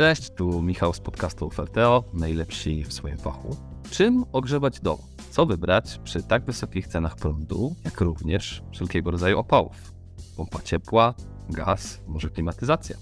Cześć, 0.00 0.30
tu 0.30 0.62
Michał 0.62 0.92
z 0.92 1.00
podcastu 1.00 1.50
Ferteo, 1.50 2.04
najlepsi 2.12 2.84
w 2.84 2.92
swoim 2.92 3.18
fachu. 3.18 3.56
Czym 3.90 4.24
ogrzewać 4.32 4.80
dom? 4.80 4.98
Co 5.30 5.46
wybrać 5.46 6.00
przy 6.04 6.22
tak 6.22 6.44
wysokich 6.44 6.86
cenach 6.86 7.16
prądu, 7.16 7.74
jak 7.84 8.00
również 8.00 8.62
wszelkiego 8.72 9.10
rodzaju 9.10 9.38
opałów? 9.38 9.92
Pompa 10.36 10.62
ciepła, 10.62 11.14
gaz, 11.50 12.00
może 12.06 12.30
klimatyzacja? 12.30 12.96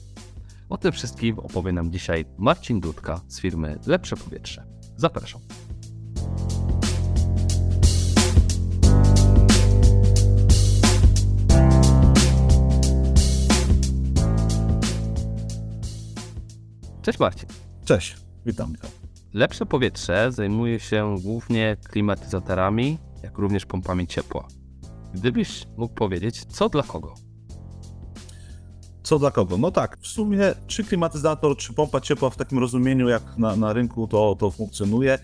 O 0.69 0.79
tym 0.79 0.93
wszystkim 0.93 1.39
opowie 1.39 1.73
nam 1.73 1.93
dzisiaj 1.93 2.25
Marcin 2.39 2.81
Dudka 2.81 3.21
z 3.29 3.41
firmy 3.41 3.79
Lepsze 3.87 4.17
Powietrze. 4.17 4.65
Zapraszam. 4.97 5.41
Cześć 17.09 17.19
Marcin. 17.19 17.49
Cześć, 17.85 18.17
witam. 18.47 18.73
Lepsze 19.35 19.67
powietrze 19.67 20.33
zajmuje 20.33 20.81
się 20.81 21.15
głównie 21.23 21.77
klimatyzatorami, 21.89 22.99
jak 23.23 23.39
również 23.39 23.67
pompami 23.67 24.07
ciepła. 24.07 24.49
Gdybyś 25.15 25.67
mógł 25.77 25.95
powiedzieć, 25.95 26.45
co 26.45 26.69
dla 26.69 26.83
kogo? 26.83 27.15
Co 29.03 29.19
dla 29.19 29.31
kogo? 29.31 29.59
No 29.59 29.71
tak, 29.71 29.99
w 30.01 30.07
sumie 30.07 30.55
czy 30.67 30.85
klimatyzator, 30.85 31.57
czy 31.57 31.73
pompa 31.73 32.01
ciepła 32.01 32.31
w 32.31 32.37
takim 32.37 32.59
rozumieniu, 32.59 33.09
jak 33.09 33.39
na, 33.39 33.57
na 33.57 33.73
rynku 33.73 34.07
to, 34.07 34.37
to 34.39 34.51
funkcjonuje, 34.51 35.19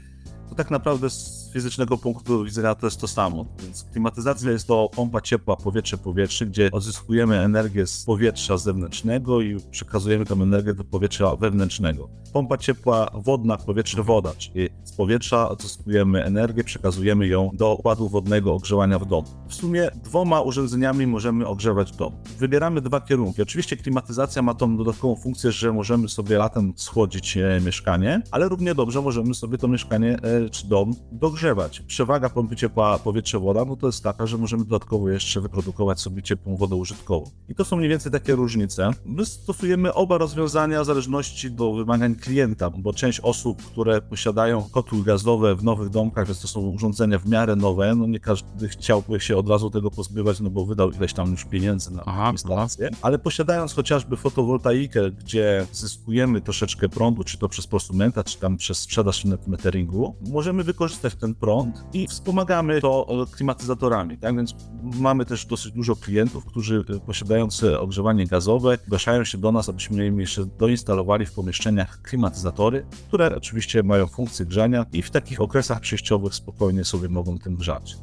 to 0.49 0.55
tak 0.55 0.71
naprawdę 0.71 1.11
fizycznego 1.55 1.99
punktu 1.99 2.45
widzenia 2.45 2.75
to 2.75 2.87
jest 2.87 3.01
to 3.01 3.09
samo. 3.09 3.47
Więc 3.63 3.85
klimatyzacja 3.93 4.51
jest 4.51 4.67
to 4.67 4.91
pompa 4.97 5.21
ciepła 5.21 5.57
powietrze-powietrze, 5.57 6.47
gdzie 6.47 6.71
odzyskujemy 6.73 7.41
energię 7.41 7.87
z 7.87 8.05
powietrza 8.05 8.59
zewnętrznego 8.59 9.41
i 9.41 9.57
przekazujemy 9.71 10.25
tę 10.25 10.35
energię 10.35 10.75
do 10.75 10.85
powietrza 10.85 11.37
wewnętrznego. 11.37 12.09
Pompa 12.33 12.59
ciepła 12.59 13.11
wodna, 13.15 13.57
powietrze-woda, 13.57 14.35
czyli 14.39 14.69
z 14.85 14.93
powietrza 14.93 15.49
odzyskujemy 15.49 16.25
energię, 16.25 16.65
przekazujemy 16.65 17.27
ją 17.27 17.51
do 17.53 17.75
układu 17.75 18.09
wodnego 18.09 18.55
ogrzewania 18.55 18.99
w 18.99 19.07
domu. 19.07 19.29
W 19.49 19.55
sumie 19.55 19.91
dwoma 20.05 20.41
urządzeniami 20.41 21.07
możemy 21.07 21.47
ogrzewać 21.47 21.93
dom. 21.93 22.13
Wybieramy 22.39 22.81
dwa 22.81 23.01
kierunki. 23.01 23.43
Oczywiście 23.43 23.77
klimatyzacja 23.77 24.43
ma 24.43 24.55
tą 24.55 24.77
dodatkową 24.77 25.17
funkcję, 25.17 25.53
że 25.53 25.73
możemy 25.73 26.09
sobie 26.09 26.39
latem 26.39 26.73
schłodzić 26.77 27.37
e, 27.37 27.61
mieszkanie, 27.65 28.23
ale 28.31 28.49
równie 28.49 28.75
dobrze 28.75 29.03
możemy 29.03 29.35
sobie 29.35 29.59
to 29.59 29.69
mieszkanie 29.69 30.17
e, 30.23 30.51
czy 30.51 30.69
dom 30.69 30.95
dogrzewać. 31.13 31.44
Przewaga 31.87 32.29
pompy 32.29 32.57
ciepła 32.57 32.99
powietrze-woda, 32.99 33.65
no 33.65 33.77
to 33.77 33.87
jest 33.87 34.03
taka, 34.03 34.27
że 34.27 34.39
możemy 34.39 34.65
dodatkowo 34.65 35.11
jeszcze 35.11 35.41
wyprodukować 35.41 36.01
sobie 36.01 36.23
ciepłą 36.23 36.57
wodę 36.57 36.77
użytkową. 36.77 37.31
I 37.49 37.55
to 37.55 37.65
są 37.65 37.77
mniej 37.77 37.89
więcej 37.89 38.13
takie 38.13 38.35
różnice. 38.35 38.91
My 39.05 39.27
stosujemy 39.27 39.95
oba 39.95 40.19
rozwiązania 40.19 40.83
w 40.83 40.87
zależności 40.87 41.51
do 41.51 41.73
wymagań 41.73 42.15
klienta, 42.15 42.71
bo 42.71 42.93
część 42.93 43.21
osób, 43.21 43.63
które 43.63 44.03
posiadają 44.03 44.63
kotły 44.63 45.05
gazowe 45.05 45.55
w 45.55 45.65
nowych 45.65 45.89
domkach, 45.89 46.27
więc 46.27 46.41
to 46.41 46.49
są 46.49 46.61
urządzenia 46.61 47.19
w 47.19 47.29
miarę 47.29 47.57
nowe, 47.57 47.95
no 47.95 48.07
nie 48.07 48.21
każdy 48.21 48.69
chciałby 48.69 49.21
się 49.21 49.37
od 49.37 49.49
razu 49.49 49.71
tego 49.71 49.91
pozbywać, 49.91 50.41
no 50.41 50.51
bo 50.51 50.67
wydał 50.67 50.91
ileś 50.91 51.13
tam 51.13 51.31
już 51.31 51.45
pieniędzy 51.45 51.95
na 51.95 52.03
Aha, 52.07 52.29
instalację, 52.33 52.91
ale 53.03 53.19
posiadając 53.19 53.75
chociażby 53.75 54.17
fotowoltaikę, 54.17 55.11
gdzie 55.11 55.67
zyskujemy 55.73 56.41
troszeczkę 56.41 56.89
prądu, 56.89 57.25
czy 57.25 57.39
to 57.39 57.49
przez 57.49 57.67
prosumenta, 57.67 58.25
czy 58.25 58.39
tam 58.39 58.57
przez 58.57 58.79
sprzedaż 58.79 59.25
net 59.25 59.49
meteringu, 59.49 60.17
możemy 60.21 60.65
wykorzystać 60.65 61.15
ten 61.15 61.34
prąd 61.35 61.85
i 61.93 62.07
wspomagamy 62.07 62.81
to 62.81 63.27
klimatyzatorami, 63.33 64.19
tak? 64.19 64.37
Więc 64.37 64.55
mamy 64.83 65.25
też 65.25 65.47
dosyć 65.47 65.73
dużo 65.73 65.97
klientów, 65.97 66.45
którzy 66.45 66.85
posiadający 67.07 67.79
ogrzewanie 67.79 68.27
gazowe 68.27 68.79
zgłaszają 68.87 69.25
się 69.25 69.39
do 69.39 69.53
nas, 69.53 69.69
abyśmy 69.69 70.07
im 70.07 70.21
jeszcze 70.21 70.47
doinstalowali 70.47 71.27
w 71.27 71.33
pomieszczeniach 71.33 72.03
klimatyzatory, 72.03 72.87
które 73.09 73.37
oczywiście 73.37 73.83
mają 73.83 74.07
funkcję 74.07 74.47
grzania 74.47 74.87
i 74.93 75.03
w 75.03 75.11
takich 75.11 75.41
okresach 75.41 75.81
przejściowych 75.81 76.35
spokojnie 76.35 76.85
sobie 76.85 77.09
mogą 77.09 77.39
tym 77.39 77.57
grzać. 77.57 77.97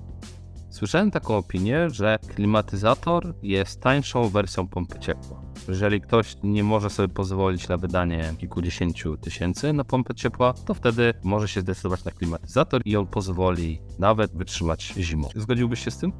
Słyszałem 0.82 1.12
taką 1.12 1.38
opinię, 1.38 1.90
że 1.90 2.20
klimatyzator 2.36 3.34
jest 3.44 3.82
tańszą 3.82 4.30
wersją 4.30 4.68
pompy 4.68 5.00
ciepła. 5.00 5.42
Jeżeli 5.68 6.02
ktoś 6.02 6.38
nie 6.44 6.64
może 6.64 6.90
sobie 6.90 7.08
pozwolić 7.08 7.68
na 7.68 7.78
wydanie 7.78 8.34
kilkudziesięciu 8.38 9.18
tysięcy 9.18 9.74
na 9.74 9.84
pompę 9.84 10.16
ciepła, 10.16 10.54
to 10.54 10.74
wtedy 10.74 11.14
może 11.24 11.48
się 11.48 11.62
zdecydować 11.62 12.04
na 12.04 12.12
klimatyzator 12.12 12.82
i 12.86 12.96
on 12.96 13.08
pozwoli 13.08 13.82
nawet 14.00 14.38
wytrzymać 14.38 14.94
zimą. 14.98 15.30
Zgodziłbyś 15.36 15.84
się 15.84 15.92
z 15.92 15.98
tym? 15.98 16.14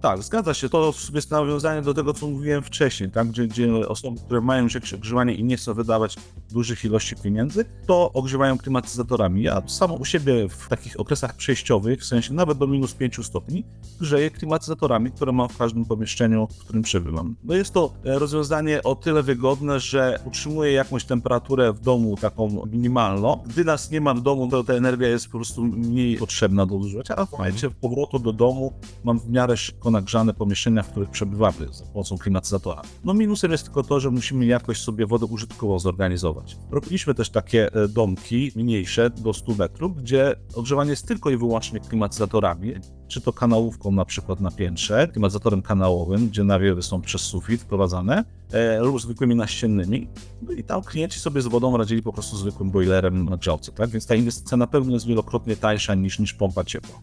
Tak, 0.00 0.22
zgadza 0.22 0.54
się. 0.54 0.68
To 0.68 0.92
jest 1.14 1.30
nawiązanie 1.30 1.82
do 1.82 1.94
tego, 1.94 2.14
co 2.14 2.26
mówiłem 2.26 2.62
wcześniej, 2.62 3.10
tak? 3.10 3.28
gdzie, 3.28 3.46
gdzie 3.46 3.88
osoby, 3.88 4.20
które 4.20 4.40
mają 4.40 4.66
jakieś 4.74 4.94
ogrzewanie 4.94 5.34
i 5.34 5.44
nie 5.44 5.56
chcą 5.56 5.74
wydawać 5.74 6.16
dużych 6.50 6.84
ilości 6.84 7.16
pieniędzy, 7.16 7.64
to 7.86 8.12
ogrzewają 8.12 8.58
klimatyzatorami. 8.58 9.42
Ja 9.42 9.62
samo 9.66 9.94
u 9.94 10.04
siebie 10.04 10.48
w 10.48 10.68
takich 10.68 11.00
okresach 11.00 11.36
przejściowych, 11.36 12.00
w 12.00 12.04
sensie 12.04 12.34
nawet 12.34 12.58
do 12.58 12.66
minus 12.66 12.94
5 12.94 13.26
stopni, 13.26 13.64
grzeję 14.00 14.30
klimatyzatorami, 14.30 15.10
które 15.10 15.32
mam 15.32 15.48
w 15.48 15.58
każdym 15.58 15.84
pomieszczeniu, 15.84 16.46
w 16.46 16.58
którym 16.58 16.82
przebywam. 16.82 17.36
No 17.44 17.54
jest 17.54 17.74
to 17.74 17.92
e, 18.04 18.18
rozwiązanie 18.18 18.82
o 18.82 18.94
tyle 18.94 19.22
wygodne, 19.22 19.80
że 19.80 20.20
utrzymuje 20.24 20.72
jakąś 20.72 21.04
temperaturę 21.04 21.72
w 21.72 21.80
domu 21.80 22.16
taką 22.16 22.66
minimalną. 22.66 23.42
Gdy 23.46 23.64
nas 23.64 23.90
nie 23.90 24.00
ma 24.00 24.14
w 24.14 24.20
domu, 24.20 24.48
to 24.48 24.64
ta 24.64 24.72
energia 24.72 25.08
jest 25.08 25.26
po 25.26 25.38
prostu 25.38 25.64
mniej 25.64 26.16
potrzebna 26.16 26.66
do 26.66 26.74
użycia, 26.74 27.16
a 27.16 27.26
w 27.26 27.32
momencie 27.32 27.70
powrotu 27.70 28.18
do 28.18 28.32
domu 28.32 28.72
mam 29.04 29.20
w 29.20 29.30
miarę 29.30 29.56
szybko 29.56 29.87
nagrzane 29.90 30.34
pomieszczenia, 30.34 30.82
w 30.82 30.90
których 30.90 31.10
przebywamy 31.10 31.66
za 31.72 31.84
pomocą 31.84 32.18
klimatyzatora. 32.18 32.82
No 33.04 33.14
minusem 33.14 33.52
jest 33.52 33.64
tylko 33.64 33.82
to, 33.82 34.00
że 34.00 34.10
musimy 34.10 34.46
jakoś 34.46 34.80
sobie 34.80 35.06
wodę 35.06 35.26
użytkową 35.26 35.78
zorganizować. 35.78 36.56
Robiliśmy 36.70 37.14
też 37.14 37.30
takie 37.30 37.72
e, 37.72 37.88
domki 37.88 38.52
mniejsze 38.56 39.10
do 39.10 39.32
100 39.32 39.54
metrów, 39.54 39.96
gdzie 39.96 40.34
ogrzewanie 40.54 40.90
jest 40.90 41.06
tylko 41.06 41.30
i 41.30 41.36
wyłącznie 41.36 41.80
klimatyzatorami, 41.80 42.74
czy 43.08 43.20
to 43.20 43.32
kanałówką 43.32 43.90
na 43.90 44.04
przykład 44.04 44.40
na 44.40 44.50
piętrze, 44.50 45.08
klimatyzatorem 45.08 45.62
kanałowym, 45.62 46.28
gdzie 46.28 46.44
nawiewy 46.44 46.82
są 46.82 47.00
przez 47.00 47.20
sufit 47.20 47.62
wprowadzane, 47.62 48.24
e, 48.52 48.80
lub 48.80 49.00
zwykłymi 49.00 49.34
naściennymi. 49.34 50.08
No 50.42 50.52
i 50.52 50.64
tam 50.64 50.82
klienci 50.82 51.20
sobie 51.20 51.42
z 51.42 51.46
wodą 51.46 51.76
radzili 51.76 52.02
po 52.02 52.12
prostu 52.12 52.36
zwykłym 52.36 52.70
boilerem 52.70 53.24
na 53.24 53.36
grzałce, 53.36 53.72
tak? 53.72 53.90
Więc 53.90 54.06
ta 54.06 54.14
inwestycja 54.14 54.56
na 54.56 54.66
pewno 54.66 54.92
jest 54.92 55.06
wielokrotnie 55.06 55.56
tańsza 55.56 55.94
niż, 55.94 56.18
niż 56.18 56.34
pompa 56.34 56.64
ciepła. 56.64 57.00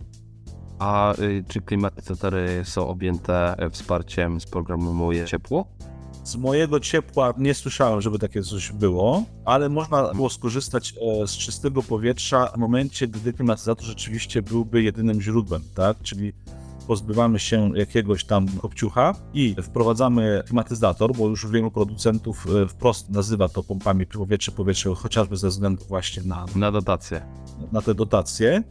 A 0.79 1.13
y, 1.19 1.43
czy 1.47 1.61
klimatyzatory 1.61 2.61
są 2.65 2.87
objęte 2.87 3.55
e, 3.57 3.69
wsparciem 3.69 4.41
z 4.41 4.45
programu 4.45 4.93
Moje 4.93 5.25
Ciepło? 5.25 5.65
Z 6.23 6.35
mojego 6.35 6.79
ciepła 6.79 7.33
nie 7.37 7.53
słyszałem, 7.53 8.01
żeby 8.01 8.19
takie 8.19 8.41
coś 8.41 8.71
było, 8.71 9.23
ale 9.45 9.69
można 9.69 10.13
było 10.13 10.29
skorzystać 10.29 10.93
e, 11.21 11.27
z 11.27 11.31
czystego 11.31 11.83
powietrza 11.83 12.47
w 12.47 12.57
momencie, 12.57 13.07
gdy 13.07 13.33
klimatyzator 13.33 13.85
rzeczywiście 13.85 14.41
byłby 14.41 14.83
jedynym 14.83 15.21
źródłem, 15.21 15.61
tak? 15.75 15.97
Czyli 16.01 16.33
pozbywamy 16.87 17.39
się 17.39 17.71
jakiegoś 17.75 18.25
tam 18.25 18.47
kopciucha 18.47 19.15
i 19.33 19.55
wprowadzamy 19.63 20.43
klimatyzator, 20.45 21.15
bo 21.15 21.27
już 21.27 21.47
wielu 21.47 21.71
producentów 21.71 22.47
e, 22.63 22.67
wprost 22.67 23.09
nazywa 23.09 23.49
to 23.49 23.63
pompami 23.63 24.05
powietrze-powietrze, 24.05 24.95
chociażby 24.95 25.37
ze 25.37 25.49
względu 25.49 25.85
właśnie 25.85 26.23
na, 26.23 26.45
na 26.55 26.71
dotacje. 26.71 27.21
Na 27.71 27.81
te 27.81 27.95
dotacje. 27.95 28.63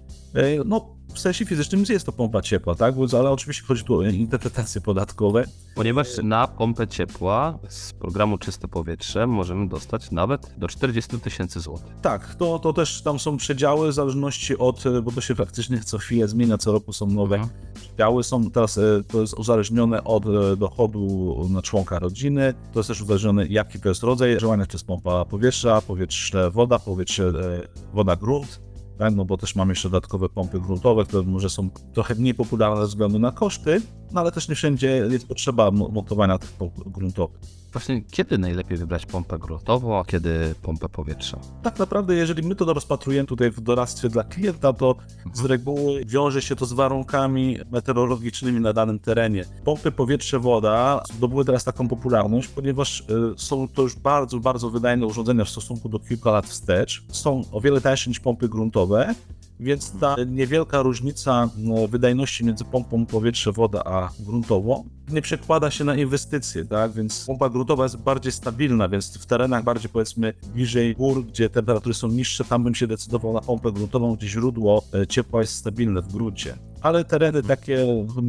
No, 0.64 0.93
w 1.14 1.18
sensie 1.18 1.44
fizycznym 1.44 1.84
jest 1.88 2.06
to 2.06 2.12
pompa 2.12 2.42
ciepła, 2.42 2.74
tak? 2.74 2.94
Ale 3.18 3.30
oczywiście 3.30 3.62
chodzi 3.66 3.84
tu 3.84 3.94
o 3.94 4.02
interpretacje 4.02 4.80
podatkowe. 4.80 5.44
Ponieważ 5.74 6.08
na 6.22 6.48
pompę 6.48 6.88
ciepła 6.88 7.58
z 7.68 7.92
programu 7.92 8.38
Czyste 8.38 8.68
Powietrze 8.68 9.26
możemy 9.26 9.68
dostać 9.68 10.10
nawet 10.10 10.54
do 10.58 10.68
40 10.68 11.20
tysięcy 11.20 11.60
złotych. 11.60 11.94
Tak, 12.02 12.34
to, 12.34 12.58
to 12.58 12.72
też 12.72 13.02
tam 13.02 13.18
są 13.18 13.36
przedziały 13.36 13.88
w 13.88 13.92
zależności 13.92 14.58
od, 14.58 14.84
bo 15.02 15.12
to 15.12 15.20
się 15.20 15.34
faktycznie 15.34 15.80
co 15.80 15.98
chwilę 15.98 16.28
zmienia, 16.28 16.58
co 16.58 16.72
roku 16.72 16.92
są 16.92 17.06
nowe 17.06 17.36
mhm. 17.36 17.52
przedziały. 17.74 18.24
Są 18.24 18.50
teraz, 18.50 18.78
e, 18.78 18.82
to 19.08 19.20
jest 19.20 19.34
uzależnione 19.34 20.04
od 20.04 20.26
e, 20.26 20.56
dochodu 20.56 21.36
na 21.50 21.62
członka 21.62 21.98
rodziny, 21.98 22.54
to 22.72 22.78
jest 22.78 22.88
też 22.88 23.02
uzależnione 23.02 23.46
jaki 23.46 23.80
to 23.80 23.88
jest 23.88 24.02
rodzaj 24.02 24.38
działania, 24.38 24.66
czy 24.66 24.76
jest 24.76 24.86
pompa 24.86 25.24
powietrza, 25.24 25.80
powietrze 25.80 26.50
woda, 26.50 26.78
powietrze 26.78 27.28
e, 27.28 27.94
woda 27.94 28.16
grunt 28.16 28.60
tak? 28.98 29.14
no 29.14 29.24
bo 29.24 29.36
też 29.36 29.56
mamy 29.56 29.72
jeszcze 29.72 29.88
dodatkowe 29.88 30.28
pompy 30.28 30.60
gruntowe, 30.60 31.04
które 31.04 31.22
może 31.22 31.50
są 31.50 31.70
trochę 31.92 32.14
mniej 32.14 32.34
popularne 32.34 32.80
ze 32.80 32.86
względu 32.86 33.18
na 33.18 33.32
koszty, 33.32 33.82
no 34.12 34.20
ale 34.20 34.32
też 34.32 34.48
nie 34.48 34.54
wszędzie 34.54 34.88
jest 35.10 35.28
potrzeba 35.28 35.70
montowania 35.70 36.38
tych 36.38 36.52
pomp 36.52 36.88
gruntowych. 36.88 37.63
Właśnie 37.74 38.02
kiedy 38.10 38.38
najlepiej 38.38 38.78
wybrać 38.78 39.06
pompę 39.06 39.38
gruntową, 39.38 39.98
a 39.98 40.04
kiedy 40.04 40.54
pompę 40.62 40.88
powietrza? 40.88 41.38
Tak 41.62 41.78
naprawdę, 41.78 42.14
jeżeli 42.14 42.48
my 42.48 42.54
to 42.54 42.72
rozpatrujemy 42.72 43.26
tutaj 43.26 43.50
w 43.50 43.60
doradztwie 43.60 44.08
dla 44.08 44.24
klienta, 44.24 44.72
to 44.72 44.96
z 45.24 45.26
mhm. 45.26 45.46
reguły 45.46 46.04
wiąże 46.04 46.42
się 46.42 46.56
to 46.56 46.66
z 46.66 46.72
warunkami 46.72 47.58
meteorologicznymi 47.70 48.60
na 48.60 48.72
danym 48.72 48.98
terenie. 48.98 49.44
Pompy 49.64 49.92
powietrze-woda 49.92 51.02
zdobyły 51.14 51.44
teraz 51.44 51.64
taką 51.64 51.88
popularność, 51.88 52.48
ponieważ 52.48 53.00
y, 53.00 53.04
są 53.36 53.68
to 53.68 53.82
już 53.82 53.96
bardzo, 53.96 54.40
bardzo 54.40 54.70
wydajne 54.70 55.06
urządzenia 55.06 55.44
w 55.44 55.50
stosunku 55.50 55.88
do 55.88 55.98
kilku 55.98 56.28
lat 56.28 56.46
wstecz. 56.46 57.04
Są 57.08 57.42
o 57.52 57.60
wiele 57.60 57.80
tańsze 57.80 58.10
niż 58.10 58.20
pompy 58.20 58.48
gruntowe 58.48 59.14
Więc 59.60 59.92
ta 60.00 60.16
niewielka 60.26 60.82
różnica 60.82 61.50
no, 61.56 61.88
wydajności 61.88 62.44
między 62.44 62.64
pompą 62.64 63.06
powietrze-woda 63.06 63.82
a 63.84 64.10
gruntową 64.20 64.84
nie 65.08 65.22
przekłada 65.22 65.70
się 65.70 65.84
na 65.84 65.96
inwestycje, 65.96 66.64
tak? 66.64 66.92
Więc 66.92 67.24
pompa 67.24 67.48
gruntowa 67.48 67.82
jest 67.82 67.96
bardziej 67.96 68.32
stabilna, 68.32 68.88
więc 68.88 69.18
w 69.18 69.26
terenach 69.26 69.64
bardziej 69.64 69.90
powiedzmy 69.90 70.34
bliżej 70.54 70.94
gór, 70.94 71.26
gdzie 71.26 71.50
temperatury 71.50 71.94
są 71.94 72.08
niższe, 72.08 72.44
tam 72.44 72.64
bym 72.64 72.74
się 72.74 72.86
decydował 72.86 73.32
na 73.32 73.40
pompę 73.40 73.72
gruntową, 73.72 74.16
gdzie 74.16 74.28
źródło 74.28 74.84
e, 74.94 75.06
ciepła 75.06 75.40
jest 75.40 75.54
stabilne 75.54 76.02
w 76.02 76.12
gruncie. 76.12 76.54
Ale 76.80 77.04
tereny 77.04 77.42
takie, 77.42 77.86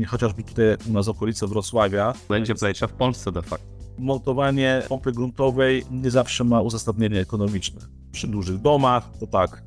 chociażby 0.07 0.43
tutaj 0.43 0.65
u 0.89 0.93
nas 0.93 1.07
okolice 1.07 1.47
Wrocławia, 1.47 2.13
Będzie 2.29 2.55
zajęcia 2.55 2.87
w 2.87 2.93
Polsce 2.93 3.31
de 3.31 3.41
facto. 3.41 3.65
montowanie 3.97 4.81
pompy 4.89 5.11
gruntowej 5.11 5.83
nie 5.91 6.11
zawsze 6.11 6.43
ma 6.43 6.61
uzasadnienie 6.61 7.19
ekonomiczne. 7.19 7.81
Przy 8.11 8.27
dużych 8.27 8.57
domach 8.61 9.09
to 9.19 9.27
tak, 9.27 9.63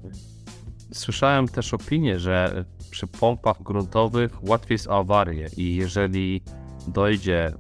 Słyszałem 0.93 1.49
też 1.49 1.75
opinię, 1.75 2.19
że 2.19 2.65
przy 2.91 3.07
pompach 3.07 3.63
gruntowych 3.63 4.49
łatwiej 4.49 4.75
jest 4.75 4.87
o 4.87 4.99
awarię 4.99 5.49
i 5.57 5.77
jeżeli 5.77 6.43
dojdzie 6.87 7.53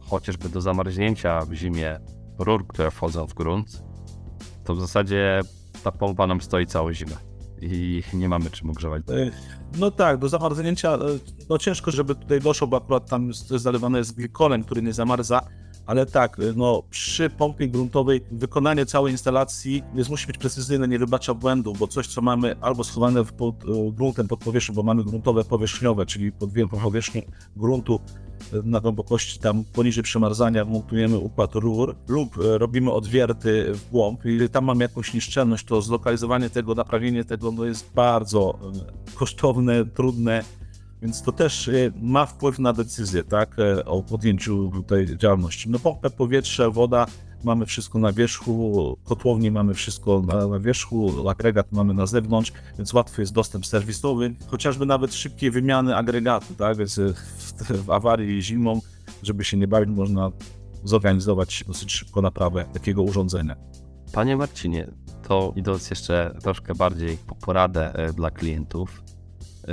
chociażby 0.00 0.48
do 0.48 0.60
zamarznięcia 0.60 1.40
w 1.40 1.52
zimie 1.52 1.98
rur, 2.38 2.66
które 2.66 2.90
wchodzą 2.90 3.26
w 3.26 3.34
grunt, 3.34 3.84
to 4.64 4.74
w 4.74 4.80
zasadzie 4.80 5.40
ta 5.84 5.92
pompa 5.92 6.26
nam 6.26 6.40
stoi 6.40 6.66
całą 6.66 6.92
zimę 6.92 7.16
i 7.60 8.02
nie 8.14 8.28
mamy 8.28 8.50
czym 8.50 8.70
ogrzewać. 8.70 9.02
No 9.78 9.90
tak, 9.90 10.18
do 10.18 10.28
zamarznięcia, 10.28 10.94
e, 10.94 10.98
no 11.50 11.58
ciężko, 11.58 11.90
żeby 11.90 12.14
tutaj 12.14 12.40
doszło, 12.40 12.66
bo 12.66 12.76
akurat 12.76 13.10
tam 13.10 13.30
to 13.48 13.98
jest 13.98 14.16
glikolem, 14.16 14.64
który 14.64 14.82
nie 14.82 14.92
zamarza, 14.92 15.40
ale 15.86 16.06
tak, 16.06 16.36
no 16.56 16.82
przy 16.90 17.30
pompie 17.30 17.68
gruntowej 17.68 18.20
wykonanie 18.30 18.86
całej 18.86 19.12
instalacji 19.12 19.82
jest, 19.94 20.10
musi 20.10 20.26
być 20.26 20.38
precyzyjne, 20.38 20.88
nie 20.88 20.98
wybacza 20.98 21.34
błędów, 21.34 21.78
bo 21.78 21.86
coś, 21.86 22.06
co 22.06 22.22
mamy 22.22 22.56
albo 22.60 22.84
schowane 22.84 23.24
pod 23.24 23.64
e, 23.64 23.92
gruntem, 23.92 24.28
pod 24.28 24.40
powierzchnią, 24.40 24.74
bo 24.74 24.82
mamy 24.82 25.04
gruntowe 25.04 25.44
powierzchniowe, 25.44 26.06
czyli 26.06 26.32
pod 26.32 26.52
wielką 26.52 26.78
powierzchnią 26.78 27.22
gruntu 27.56 28.00
e, 28.52 28.56
na 28.64 28.80
głębokości 28.80 29.38
tam 29.38 29.64
poniżej 29.64 30.02
przemarzania 30.02 30.64
montujemy 30.64 31.18
układ 31.18 31.54
rur 31.54 31.96
lub 32.08 32.38
e, 32.38 32.58
robimy 32.58 32.92
odwierty 32.92 33.74
w 33.74 33.90
głąb. 33.90 34.24
Jeżeli 34.24 34.50
tam 34.50 34.64
mamy 34.64 34.84
jakąś 34.84 35.14
niszczelność, 35.14 35.64
to 35.64 35.82
zlokalizowanie 35.82 36.50
tego, 36.50 36.74
naprawienie 36.74 37.24
tego 37.24 37.52
no 37.52 37.64
jest 37.64 37.92
bardzo 37.94 38.58
kosztowne, 39.14 39.84
trudne, 39.84 40.44
więc 41.02 41.22
to 41.22 41.32
też 41.32 41.68
e, 41.68 41.72
ma 42.02 42.26
wpływ 42.26 42.58
na 42.58 42.72
decyzję, 42.72 43.24
tak, 43.24 43.58
e, 43.58 43.84
o 43.84 44.02
podjęciu 44.02 44.70
tej 44.86 45.16
działalności. 45.16 45.70
No 45.70 45.78
pompę, 45.78 46.10
powietrze, 46.10 46.70
woda, 46.70 47.06
mamy 47.44 47.66
wszystko 47.66 47.98
na 47.98 48.12
wierzchu, 48.12 48.98
kotłowni 49.04 49.50
mamy 49.50 49.74
wszystko 49.74 50.22
na, 50.26 50.46
na 50.46 50.58
wierzchu, 50.58 51.28
agregat 51.28 51.72
mamy 51.72 51.94
na 51.94 52.06
zewnątrz, 52.06 52.52
więc 52.78 52.92
łatwy 52.92 53.22
jest 53.22 53.32
dostęp 53.32 53.66
serwisowy, 53.66 54.34
chociażby 54.46 54.86
nawet 54.86 55.14
szybkie 55.14 55.50
wymiany 55.50 55.96
agregatu, 55.96 56.54
tak, 56.54 56.76
więc 56.76 56.98
w, 56.98 57.84
w 57.84 57.90
awarii 57.90 58.42
zimą, 58.42 58.80
żeby 59.22 59.44
się 59.44 59.56
nie 59.56 59.68
bawić, 59.68 59.96
można 59.96 60.30
zorganizować 60.84 61.64
dosyć 61.66 61.92
szybko 61.92 62.22
naprawę 62.22 62.64
takiego 62.72 63.02
urządzenia. 63.02 63.56
Panie 64.12 64.36
Marcinie, 64.36 64.92
to 65.28 65.52
idąc 65.56 65.90
jeszcze 65.90 66.34
troszkę 66.42 66.74
bardziej 66.74 67.16
po 67.16 67.34
poradę 67.34 67.94
e, 67.94 68.12
dla 68.12 68.30
klientów, 68.30 69.02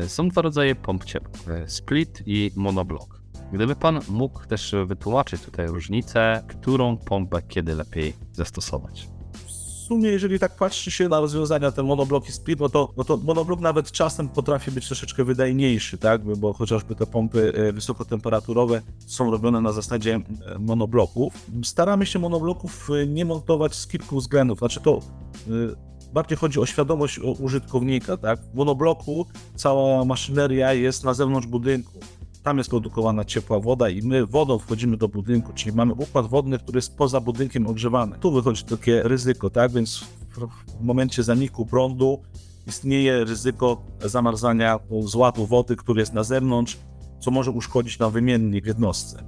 są 0.07 0.30
dwa 0.30 0.41
rodzaje 0.41 0.75
pomp 0.75 1.06
ciepła, 1.06 1.53
e, 1.53 1.69
split 1.69 2.24
i 2.25 2.51
monoblock. 2.56 3.19
Gdyby 3.53 3.75
Pan 3.75 4.00
mógł 4.09 4.45
też 4.45 4.75
wytłumaczyć 4.86 5.41
tutaj 5.41 5.68
różnicę, 5.68 6.44
którą 6.47 6.97
pompę 6.97 7.41
kiedy 7.47 7.75
lepiej 7.75 8.13
zastosować. 8.33 9.07
W 9.45 9.91
sumie, 9.91 10.09
jeżeli 10.09 10.39
tak 10.39 10.56
patrzy 10.56 10.91
się 10.91 11.09
na 11.09 11.19
rozwiązania, 11.19 11.71
te 11.71 11.83
monobloki 11.83 12.31
split, 12.31 12.59
no 12.59 12.69
to, 12.69 12.94
no 12.97 13.03
to 13.03 13.18
monoblok 13.18 13.59
nawet 13.59 13.91
czasem 13.91 14.30
potrafi 14.30 14.71
być 14.71 14.88
troszeczkę 14.88 15.24
wydajniejszy, 15.24 15.97
tak? 15.97 16.38
Bo- 16.38 16.53
chociażby 16.53 16.95
te 16.95 17.06
pompy 17.06 17.53
e, 17.56 17.74
wysokotemperaturowe 17.74 18.81
są 19.07 19.31
robione 19.31 19.62
na 19.62 19.71
zasadzie 19.71 20.15
e, 20.15 20.59
monobloków. 20.59 21.33
Staramy 21.63 22.06
się 22.06 22.19
monobloków 22.19 22.89
e, 22.89 23.07
nie 23.07 23.25
montować 23.25 23.75
z 23.75 23.88
kilku 23.88 24.18
względów. 24.18 24.59
Znaczy 24.59 24.80
to 24.81 25.00
e, 25.47 25.89
bardziej 26.14 26.38
chodzi 26.38 26.60
o 26.60 26.66
świadomość 26.66 27.20
użytkownika, 27.20 28.18
tak? 28.18 28.40
W 28.40 28.56
monobloku 28.56 29.26
cała 29.56 30.06
maszyneria 30.06 30.74
jest 30.74 31.04
na 31.04 31.14
zewnątrz 31.14 31.48
budynku. 31.48 32.00
Tam 32.44 32.58
jest 32.58 32.70
produkowana 32.70 33.26
ciepła 33.26 33.60
woda 33.60 33.90
i 33.90 34.02
my 34.02 34.26
wodą 34.26 34.60
wchodzimy 34.60 34.98
do 34.98 35.08
budynku, 35.08 35.54
czyli 35.54 35.76
mamy 35.76 35.94
układ 35.94 36.28
wodny, 36.28 36.60
który 36.60 36.78
jest 36.78 36.98
poza 36.98 37.22
budynkiem 37.22 37.68
ogrzewany. 37.68 38.18
Tu 38.20 38.32
wychodzi 38.32 38.64
takie 38.64 39.04
ryzyko, 39.04 39.50
tak? 39.50 39.72
Więc 39.72 40.00
w, 40.00 40.84
momencie 40.84 41.24
zaniku 41.24 41.66
prądu 41.66 42.22
istnieje 42.68 43.24
ryzyko 43.24 43.82
zamarzania 44.02 44.80
złatu 45.02 45.46
wody, 45.46 45.76
który 45.76 46.00
jest 46.00 46.14
na 46.14 46.24
zewnątrz, 46.24 46.78
co 47.20 47.32
może 47.32 47.52
uszkodzić 47.52 48.00
nam 48.00 48.12
wymiennik 48.12 48.64
w 48.64 48.68
jednostce. 48.68 49.24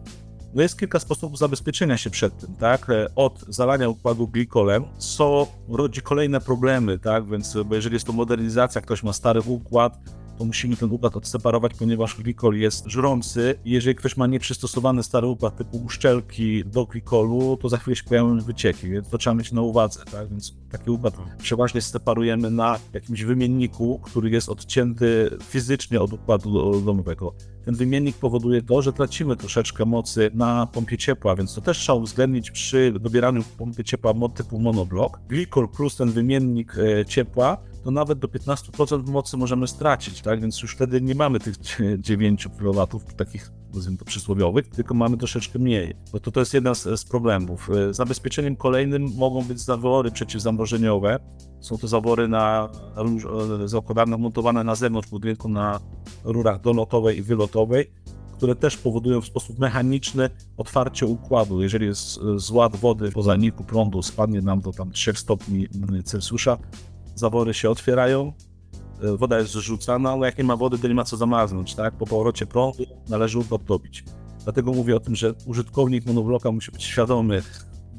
No 0.53 0.61
jest 0.61 0.79
kilka 0.79 0.99
sposobów 0.99 1.37
zabezpieczenia 1.37 1.97
się 1.97 2.09
przed 2.09 2.37
tym, 2.37 2.55
tak? 2.55 2.89
E, 2.89 3.07
Od 3.15 3.39
zalania 3.47 3.89
układu 3.89 4.27
glikolem, 4.27 4.83
co 4.97 5.47
rodzi 5.69 6.01
kolejne 6.01 6.41
problemy, 6.41 6.99
tak? 6.99 7.25
Więc 7.29 7.57
bo 7.65 7.75
jeżeli 7.75 7.93
jest 7.93 8.07
to 8.07 8.13
modernizacja, 8.13 8.81
ktoś 8.81 9.03
ma 9.03 9.13
stary 9.13 9.41
układ, 9.45 9.97
musimy 10.45 10.77
ten 10.77 10.91
układ 10.91 11.17
odseparować, 11.17 11.73
ponieważ 11.73 12.15
glikol 12.15 12.55
jest 12.55 12.85
żrący. 12.87 13.55
Jeżeli 13.65 13.95
ktoś 13.95 14.17
ma 14.17 14.27
nieprzystosowany 14.27 15.03
stary 15.03 15.27
układ 15.27 15.57
typu 15.57 15.77
uszczelki 15.77 16.65
do 16.65 16.85
glikolu, 16.85 17.57
to 17.61 17.69
za 17.69 17.77
chwilę 17.77 17.95
się 17.95 18.03
pojawią 18.03 18.39
wycieki, 18.39 18.89
więc 18.89 19.09
to 19.09 19.17
trzeba 19.17 19.33
mieć 19.33 19.51
na 19.51 19.61
uwadze, 19.61 20.05
tak? 20.11 20.29
Więc 20.29 20.55
taki 20.71 20.89
układ 20.89 21.13
przeważnie 21.37 21.81
separujemy 21.81 22.51
na 22.51 22.79
jakimś 22.93 23.23
wymienniku, 23.23 23.99
który 24.03 24.29
jest 24.29 24.49
odcięty 24.49 25.37
fizycznie 25.43 26.01
od 26.01 26.13
układu 26.13 26.81
domowego. 26.81 27.33
Ten 27.65 27.75
wymiennik 27.75 28.17
powoduje 28.17 28.61
to, 28.61 28.81
że 28.81 28.93
tracimy 28.93 29.35
troszeczkę 29.35 29.85
mocy 29.85 30.31
na 30.33 30.67
pompie 30.67 30.97
ciepła, 30.97 31.35
więc 31.35 31.55
to 31.55 31.61
też 31.61 31.77
trzeba 31.77 31.97
uwzględnić 31.97 32.51
przy 32.51 32.93
dobieraniu 32.99 33.43
pompy 33.57 33.83
ciepła 33.83 34.13
typu 34.35 34.59
monoblock. 34.59 35.19
Glikol 35.27 35.69
plus 35.69 35.95
ten 35.95 36.11
wymiennik 36.11 36.75
e, 36.77 37.05
ciepła, 37.05 37.57
to 37.83 37.91
nawet 37.91 38.19
do 38.19 38.27
15% 38.27 39.09
mocy 39.09 39.37
możemy 39.37 39.67
stracić, 39.67 40.21
tak? 40.21 40.41
Więc 40.41 40.61
już 40.61 40.75
wtedy 40.75 41.01
nie 41.01 41.15
mamy 41.15 41.39
tych 41.39 41.55
9 41.99 42.47
kW 42.59 42.87
takich 43.17 43.51
nazwijmy 43.73 43.97
to 43.97 44.05
przysłowiowych, 44.05 44.67
tylko 44.69 44.93
mamy 44.93 45.17
troszeczkę 45.17 45.59
mniej. 45.59 45.95
Bo 46.11 46.19
to, 46.19 46.31
to 46.31 46.39
jest 46.39 46.53
jeden 46.53 46.75
z, 46.75 46.83
z 46.99 47.05
problemów. 47.05 47.69
E, 47.69 47.93
Zabezpieczeniem 47.93 48.55
kolejnym 48.55 49.11
mogą 49.17 49.43
być 49.43 49.59
zawory 49.59 50.11
przeciwzamrożeniowe. 50.11 51.19
Są 51.59 51.77
to 51.77 51.87
zawory 51.87 52.27
na, 52.27 52.69
róż- 52.95 54.05
e, 54.05 54.17
montowane 54.17 54.63
na 54.63 54.75
zewnątrz 54.75 55.09
budynku 55.09 55.49
na 55.49 55.79
rurach 56.23 56.61
dolotowej 56.61 57.17
i 57.17 57.21
wylotowej, 57.21 57.91
które 58.37 58.55
też 58.55 58.77
powodują 58.77 59.21
w 59.21 59.25
sposób 59.25 59.59
mechaniczny 59.59 60.29
otwarcie 60.57 61.05
układu. 61.05 61.61
Jeżeli 61.61 61.85
jest 61.85 62.17
e, 62.17 62.39
zład 62.39 62.75
wody 62.75 63.11
po 63.11 63.23
zaniku 63.23 63.63
prądu 63.63 64.01
spadnie 64.01 64.41
nam 64.41 64.61
do 64.61 64.71
tam 64.71 64.91
3 64.91 65.13
stopni 65.13 65.67
Celsjusza, 66.03 66.57
zawory 67.15 67.53
się 67.53 67.69
otwierają, 67.69 68.33
e, 69.03 69.17
woda 69.17 69.39
jest 69.39 69.51
zrzucana, 69.51 70.11
ale 70.11 70.25
jak 70.25 70.37
nie 70.37 70.43
ma 70.43 70.55
wody, 70.55 70.79
to 70.79 70.87
nie 70.87 70.93
ma 70.93 71.03
co 71.03 71.17
zamarznąć, 71.17 71.75
tak? 71.75 71.93
Po 71.93 72.05
powrocie 72.05 72.45
prądu 72.45 72.83
należy 73.09 73.39
odtopić. 73.49 74.03
Dlatego 74.43 74.73
mówię 74.73 74.95
o 74.95 74.99
tym, 74.99 75.15
że 75.15 75.33
użytkownik 75.45 76.05
monobloka 76.05 76.51
musi 76.51 76.71
być 76.71 76.83
świadomy. 76.83 77.41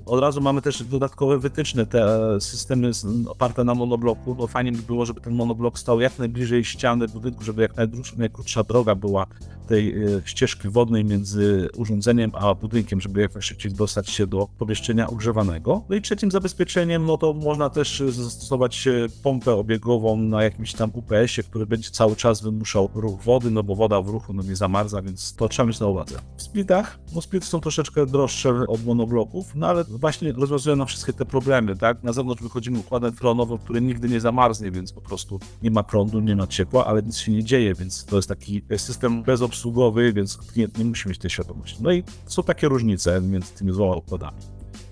Od 0.07 0.21
razu 0.21 0.41
mamy 0.41 0.63
też 0.63 0.83
dodatkowe 0.83 1.39
wytyczne, 1.39 1.87
te 1.87 2.21
systemy 2.41 2.91
oparte 3.29 3.65
na 3.65 3.75
monobloku. 3.75 4.37
No 4.39 4.47
fajnie 4.47 4.73
by 4.73 4.83
było, 4.83 5.07
żeby 5.07 5.21
ten 5.21 5.35
monoblok 5.35 5.79
stał 5.79 6.01
jak 6.01 6.19
najbliżej 6.19 6.65
ściany 6.65 7.09
budynku, 7.09 7.45
żeby 7.45 7.63
jak 7.63 7.73
najkrótsza 8.17 8.63
droga 8.63 8.95
była 8.95 9.27
tej 9.67 10.05
e, 10.05 10.23
ścieżki 10.25 10.69
wodnej 10.69 11.05
między 11.05 11.69
urządzeniem 11.77 12.31
a 12.35 12.55
budynkiem, 12.55 13.01
żeby 13.01 13.21
jak 13.21 13.35
najszybciej 13.35 13.73
dostać 13.73 14.11
się 14.11 14.27
do 14.27 14.49
pomieszczenia 14.59 15.07
ogrzewanego. 15.07 15.85
No 15.89 15.97
i 15.97 16.03
trzecim 16.03 16.31
zabezpieczeniem, 16.31 17.07
no 17.07 17.17
to 17.17 17.33
można 17.33 17.71
też 17.71 18.03
zastosować 18.09 18.87
e, 18.87 18.93
pompę 19.23 19.55
obiegową 19.55 20.17
na 20.17 20.43
jakimś 20.43 20.73
tam 20.73 20.91
UPS-ie, 20.95 21.45
który 21.49 21.67
będzie 21.67 21.91
cały 21.91 22.17
czas 22.17 22.43
wymuszał 22.43 22.91
ruch 22.95 23.23
wody, 23.23 23.51
no 23.51 23.63
bo 23.63 23.75
woda 23.75 24.03
w 24.03 24.09
ruchu 24.09 24.33
no 24.33 24.43
nie 24.43 24.57
zamarza, 24.57 25.03
więc 25.03 25.35
to 25.35 25.49
trzeba 25.49 25.67
mieć 25.67 25.81
na 25.81 25.87
uwadze. 25.87 26.19
W 26.37 26.43
splitach, 26.43 26.99
no 27.15 27.21
splity 27.23 27.47
są 27.47 27.61
troszeczkę 27.61 28.07
droższe 28.07 28.51
od 28.69 28.85
monobloków, 28.85 29.55
no 29.55 29.67
ale 29.67 29.85
właśnie 29.85 30.33
rozwiązują 30.33 30.77
nam 30.77 30.87
wszystkie 30.87 31.13
te 31.13 31.25
problemy, 31.25 31.77
tak? 31.77 32.03
Na 32.03 32.13
zewnątrz 32.13 32.43
wychodzimy 32.43 32.79
układem 32.79 33.13
fronowym, 33.13 33.59
który 33.59 33.81
nigdy 33.81 34.09
nie 34.09 34.21
zamarznie, 34.21 34.71
więc 34.71 34.93
po 34.93 35.01
prostu 35.01 35.41
nie 35.63 35.71
ma 35.71 35.83
prądu, 35.83 36.21
nie 36.21 36.37
ma 36.37 36.47
ciepła, 36.47 36.87
ale 36.87 37.03
nic 37.03 37.17
się 37.17 37.33
nie 37.33 37.45
dzieje, 37.45 37.75
więc 37.75 38.05
to 38.05 38.17
jest 38.17 38.29
taki 38.29 38.63
system 38.77 39.23
bezobsługowy, 39.53 40.13
więc 40.13 40.37
klient 40.37 40.79
nie 40.79 40.85
musi 40.85 41.09
mieć 41.09 41.19
tej 41.19 41.31
świadomości. 41.31 41.79
No 41.81 41.93
i 41.93 42.05
są 42.27 42.43
takie 42.43 42.69
różnice 42.69 43.21
między 43.21 43.53
tymi 43.53 43.73
dwoma 43.73 43.97
układami. 43.97 44.37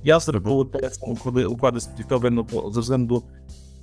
Ja 0.04 0.20
z 0.20 0.28
reguły 0.28 0.66
polecam 0.66 1.10
układy, 1.10 1.48
układy 1.48 1.80
splitowe, 1.80 2.30
no 2.30 2.44
ze 2.72 2.80
względu 2.80 3.22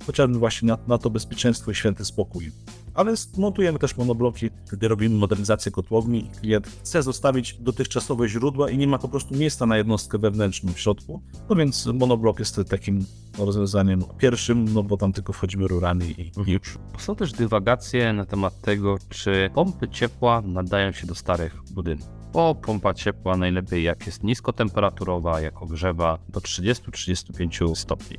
chociażby 0.06 0.38
właśnie 0.38 0.68
na, 0.68 0.78
na 0.86 0.98
to 0.98 1.10
bezpieczeństwo 1.10 1.70
i 1.70 1.74
święty 1.74 2.04
spokój. 2.04 2.52
Ale 2.98 3.14
montujemy 3.36 3.78
też 3.78 3.96
monobloki, 3.96 4.50
gdy 4.72 4.88
robimy 4.88 5.16
modernizację 5.16 5.72
kotłowni 5.72 6.30
klient 6.40 6.66
chce 6.66 7.02
zostawić 7.02 7.54
dotychczasowe 7.60 8.28
źródła 8.28 8.70
i 8.70 8.78
nie 8.78 8.86
ma 8.86 8.98
po 8.98 9.08
prostu 9.08 9.34
miejsca 9.34 9.66
na 9.66 9.76
jednostkę 9.76 10.18
wewnętrzną 10.18 10.72
w 10.72 10.80
środku, 10.80 11.22
no 11.50 11.56
więc 11.56 11.86
monoblok 11.86 12.38
jest 12.38 12.60
takim 12.68 13.04
rozwiązaniem 13.38 14.04
pierwszym, 14.18 14.74
no 14.74 14.82
bo 14.82 14.96
tam 14.96 15.12
tylko 15.12 15.32
wchodzimy 15.32 15.68
rurami 15.68 16.20
i 16.20 16.32
już. 16.46 16.78
Są 16.98 17.16
też 17.16 17.32
dywagacje 17.32 18.12
na 18.12 18.24
temat 18.24 18.60
tego, 18.60 18.98
czy 19.08 19.50
pompy 19.54 19.88
ciepła 19.88 20.40
nadają 20.40 20.92
się 20.92 21.06
do 21.06 21.14
starych 21.14 21.56
budynków. 21.70 22.08
Bo 22.32 22.54
pompa 22.54 22.94
ciepła 22.94 23.36
najlepiej 23.36 23.84
jak 23.84 24.06
jest 24.06 24.24
niskotemperaturowa, 24.24 25.40
jak 25.40 25.62
ogrzewa 25.62 26.18
do 26.28 26.40
30-35 26.40 27.74
stopni. 27.74 28.16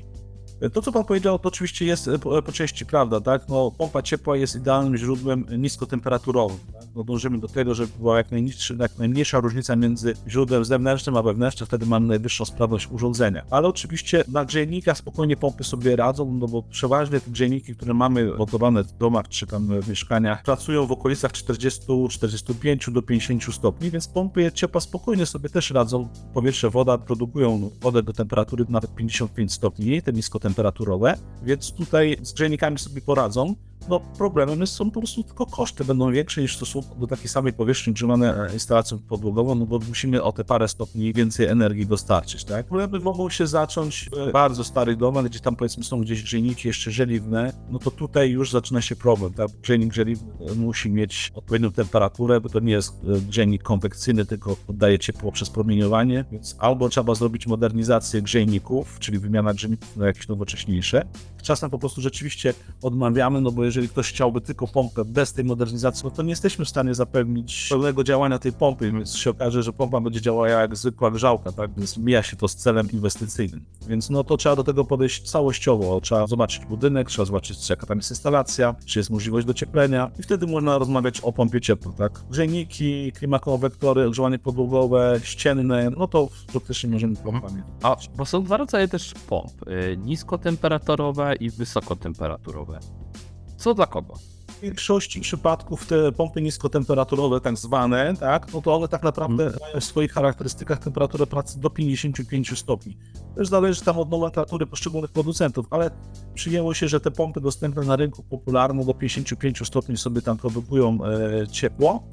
To, 0.74 0.82
co 0.82 0.92
pan 0.92 1.06
powiedział, 1.06 1.40
to 1.40 1.48
oczywiście 1.48 1.86
jest 1.86 2.08
e, 2.08 2.20
po, 2.20 2.42
po 2.42 2.52
części 2.52 2.86
prawda, 2.86 3.22
tak? 3.22 3.50
No, 3.50 3.72
pompa 3.78 4.02
ciepła 4.02 4.38
jest 4.38 4.56
idealnym 4.56 4.98
źródłem 4.98 5.46
niskotemperaturowym. 5.58 6.58
No, 7.00 7.04
dążymy 7.04 7.40
do 7.40 7.48
tego, 7.48 7.76
żeby 7.76 7.92
była 8.00 8.18
jak, 8.18 8.28
jak 8.80 8.98
najmniejsza 8.98 9.40
różnica 9.40 9.76
między 9.76 10.14
źródłem 10.28 10.66
zewnętrznym 10.66 11.18
a 11.18 11.22
wewnętrznym, 11.22 11.68
wtedy 11.68 11.86
mamy 11.86 12.08
najwyższą 12.08 12.46
sprawność 12.46 12.88
urządzenia. 12.92 13.46
Ale 13.52 13.68
oczywiście 13.68 14.24
na 14.28 14.46
grzejnikach 14.46 14.98
spokojnie 14.98 15.38
pompy 15.38 15.64
sobie 15.64 15.96
radzą, 15.96 16.38
no 16.40 16.48
bo 16.48 16.64
przeważnie 16.64 17.20
te 17.20 17.32
grzejniki, 17.32 17.76
które 17.76 17.94
mamy 17.94 18.26
montowane 18.38 18.84
w 18.84 18.98
domach 18.98 19.28
czy 19.28 19.48
tam 19.48 19.82
w 19.82 19.90
mieszkaniach, 19.90 20.44
pracują 20.44 20.86
w 20.86 20.92
okolicach 20.92 21.32
40, 21.32 21.82
45 22.10 22.90
do 22.92 23.02
50 23.02 23.56
stopni, 23.56 23.92
więc 23.92 24.08
pompy 24.08 24.52
ciepła 24.54 24.82
spokojnie 24.82 25.26
sobie 25.26 25.50
też 25.50 25.72
radzą. 25.72 26.10
Powietrze, 26.34 26.70
woda 26.70 26.98
produkują 26.98 27.70
wodę 27.82 28.04
do 28.04 28.14
temperatury 28.14 28.66
nawet 28.70 28.96
55 28.96 29.54
stopni, 29.54 30.02
te 30.02 30.14
niskotemperaturowne 30.14 30.50
temperaturowe, 30.50 31.18
więc 31.44 31.72
tutaj 31.72 32.18
z 32.22 32.34
grzejnikami 32.34 32.80
sobie 32.80 33.02
poradzą 33.02 33.56
no 33.90 34.00
problemem 34.00 34.62
jest, 34.62 34.74
są 34.74 34.92
po 34.92 35.00
prostu 35.00 35.24
tylko 35.24 35.46
koszty, 35.46 35.86
będą 35.86 36.12
większe 36.12 36.42
niż 36.42 36.54
w 36.54 36.58
stosunku 36.58 37.00
do 37.00 37.08
takiej 37.08 37.28
samej 37.28 37.54
powierzchni 37.54 37.94
grzewane 37.94 38.50
instalacją 38.54 39.00
podłogową, 39.00 39.56
no 39.56 39.66
bo 39.66 39.80
musimy 39.80 40.24
o 40.24 40.32
te 40.32 40.44
parę 40.44 40.68
stopni 40.68 41.14
więcej 41.14 41.46
energii 41.46 41.86
dostarczyć, 41.86 42.44
tak? 42.44 42.66
Problemy 42.66 43.00
mogą 43.00 43.30
się 43.30 43.48
zacząć 43.48 44.10
w 44.30 44.32
bardzo 44.32 44.64
starych 44.64 44.98
domach, 44.98 45.26
gdzie 45.26 45.40
tam 45.40 45.56
powiedzmy 45.56 45.84
są 45.84 46.02
gdzieś 46.02 46.24
grzejniki 46.24 46.68
jeszcze 46.68 46.92
żeliwne, 46.92 47.54
no 47.70 47.80
to 47.80 47.92
tutaj 47.92 48.30
już 48.30 48.52
zaczyna 48.52 48.82
się 48.82 48.96
problem, 48.96 49.34
tak? 49.34 49.50
Grzejnik 49.62 49.94
żeliwny 49.94 50.56
musi 50.56 50.90
mieć 50.90 51.32
odpowiednią 51.36 51.72
temperaturę, 51.72 52.42
bo 52.42 52.50
to 52.50 52.60
nie 52.60 52.72
jest 52.72 52.94
e, 52.94 53.22
grzejnik 53.22 53.64
konwekcyjny, 53.64 54.26
tylko 54.26 54.56
oddaje 54.68 55.00
ciepło 55.00 55.32
przez 55.32 55.50
promieniowanie, 55.50 56.26
więc 56.32 56.56
albo 56.60 56.90
trzeba 56.90 57.16
zrobić 57.16 57.48
modernizację 57.48 58.22
grzejników, 58.22 59.00
czyli 59.00 59.20
wymiana 59.20 59.54
grzejników 59.54 59.98
na 59.98 60.08
jakieś 60.08 60.28
nowocześniejsze. 60.28 61.06
Czasem 61.42 61.70
po 61.70 61.80
prostu 61.80 62.02
rzeczywiście 62.02 62.54
odmawiamy, 62.82 63.42
no 63.42 63.52
bo 63.52 63.64
jeżeli 63.70 63.90
ktoś 63.90 64.10
chciałby 64.10 64.42
tylko 64.42 64.68
pompę 64.68 65.06
bez 65.06 65.34
tej 65.34 65.46
modernizacji, 65.46 66.02
no 66.04 66.12
to 66.12 66.24
nie 66.24 66.30
jesteśmy 66.30 66.66
w 66.66 66.70
stanie 66.70 66.96
zapewnić 66.96 67.68
pełnego 67.70 68.04
działania 68.04 68.40
tej 68.40 68.54
pompy, 68.54 68.92
więc 68.92 69.16
się 69.16 69.30
okaże, 69.30 69.64
że 69.64 69.74
pompa 69.74 70.02
będzie 70.02 70.22
działała 70.22 70.50
jak 70.50 70.76
zwykła 70.76 71.12
grzałka, 71.12 71.52
tak? 71.52 71.72
Więc 71.78 71.98
mija 71.98 72.24
się 72.24 72.36
to 72.36 72.48
z 72.48 72.56
celem 72.56 72.92
inwestycyjnym. 72.92 73.66
Więc 73.88 74.10
no 74.10 74.24
to 74.24 74.38
trzeba 74.38 74.56
do 74.56 74.64
tego 74.64 74.86
podejść 74.86 75.32
całościowo. 75.32 76.02
Trzeba 76.02 76.28
zobaczyć 76.28 76.66
budynek, 76.66 77.10
trzeba 77.10 77.26
zobaczyć, 77.26 77.70
jaka 77.70 77.86
tam 77.86 77.98
jest 77.98 78.12
instalacja, 78.12 78.76
czy 78.86 79.00
jest 79.00 79.10
możliwość 79.10 79.48
docieplenia 79.48 80.12
i 80.20 80.24
wtedy 80.24 80.48
można 80.48 80.78
rozmawiać 80.78 81.22
o 81.22 81.34
pompie 81.34 81.62
ciepła, 81.62 81.92
tak? 81.98 82.22
Grzejniki, 82.30 83.12
klimakonwektory, 83.12 84.08
ogrzewanie 84.08 84.40
podłogowe, 84.40 85.20
ścienne, 85.24 85.90
no 85.98 86.08
to 86.08 86.30
praktycznie 86.52 86.90
możemy 86.90 87.16
pompami. 87.16 87.62
A, 87.84 87.96
bo 88.16 88.26
są 88.26 88.44
dwa 88.44 88.58
rodzaje 88.58 88.88
też 88.88 89.14
pomp. 89.30 89.68
Y, 89.68 89.98
niskotemperaturowe 89.98 91.36
i 91.36 91.50
wysokotemperaturowe. 91.50 92.80
Co 93.60 93.74
dla 93.74 93.86
kogo? 93.86 94.14
W 94.48 94.62
większości 94.62 95.22
przypadków 95.22 95.86
te 95.86 96.12
pompy 96.12 96.42
niskotemperaturowe, 96.42 97.42
tak 97.42 97.58
zwane, 97.58 98.14
tak, 98.20 98.54
no 98.54 98.62
to 98.62 98.76
one 98.76 98.88
tak 98.88 99.04
naprawdę 99.04 99.44
hmm. 99.44 99.60
mają 99.62 99.80
w 99.80 99.84
swoich 99.84 100.12
charakterystykach 100.12 100.80
temperaturę 100.80 101.28
pracy 101.28 101.60
do 101.60 101.70
55 101.70 102.60
stopni. 102.60 102.98
Też 103.36 103.48
zależy 103.48 103.82
tam 103.82 104.00
od 104.00 104.10
nomenklatury 104.10 104.66
poszczególnych 104.66 105.12
producentów, 105.12 105.66
ale 105.70 105.92
przyjęło 106.34 106.74
się, 106.74 106.88
że 106.88 107.00
te 107.00 107.12
pompy 107.12 107.42
dostępne 107.42 107.82
na 107.84 107.96
rynku 107.96 108.24
popularno 108.24 108.84
do 108.84 108.94
55 108.94 109.68
stopni 109.68 109.98
sobie 109.98 110.22
tam 110.22 110.38
produkują 110.38 110.98
e, 111.06 111.48
ciepło. 111.48 112.04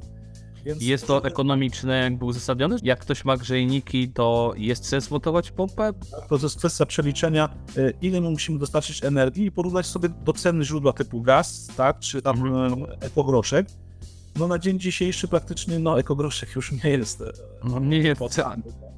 Więc 0.66 0.82
jest 0.82 1.06
to 1.06 1.24
ekonomiczne 1.24 1.98
jakby 2.02 2.24
uzasadnione? 2.24 2.76
Jak 2.82 3.00
ktoś 3.00 3.24
ma 3.24 3.36
grzejniki, 3.36 4.08
to 4.08 4.52
jest 4.56 4.86
sens 4.86 5.10
montować 5.10 5.50
pompę? 5.50 5.92
To 6.28 6.38
jest 6.42 6.58
kwestia 6.58 6.86
przeliczenia, 6.86 7.48
e, 7.76 7.92
ile 8.02 8.20
my 8.20 8.30
musimy 8.30 8.58
dostarczyć 8.58 9.04
energii 9.04 9.46
i 9.46 9.52
porównać 9.52 9.86
sobie 9.86 10.08
do 10.08 10.32
ceny 10.32 10.64
źródła 10.64 10.92
typu 10.92 11.22
gaz, 11.22 11.68
tak, 11.76 11.98
czy 11.98 12.22
tam 12.22 12.46
mhm. 12.46 12.82
E, 12.82 12.86
ekogroszek. 13.00 13.66
No 14.38 14.48
na 14.48 14.58
dzień 14.58 14.80
dzisiejszy 14.80 15.28
praktycznie 15.28 15.78
no 15.78 15.98
ekogroszek 15.98 16.54
już 16.56 16.72
nie 16.72 16.90
jest. 16.90 17.20
E, 17.20 17.32
no 17.64 17.80
nie 17.80 17.98
jest 17.98 18.20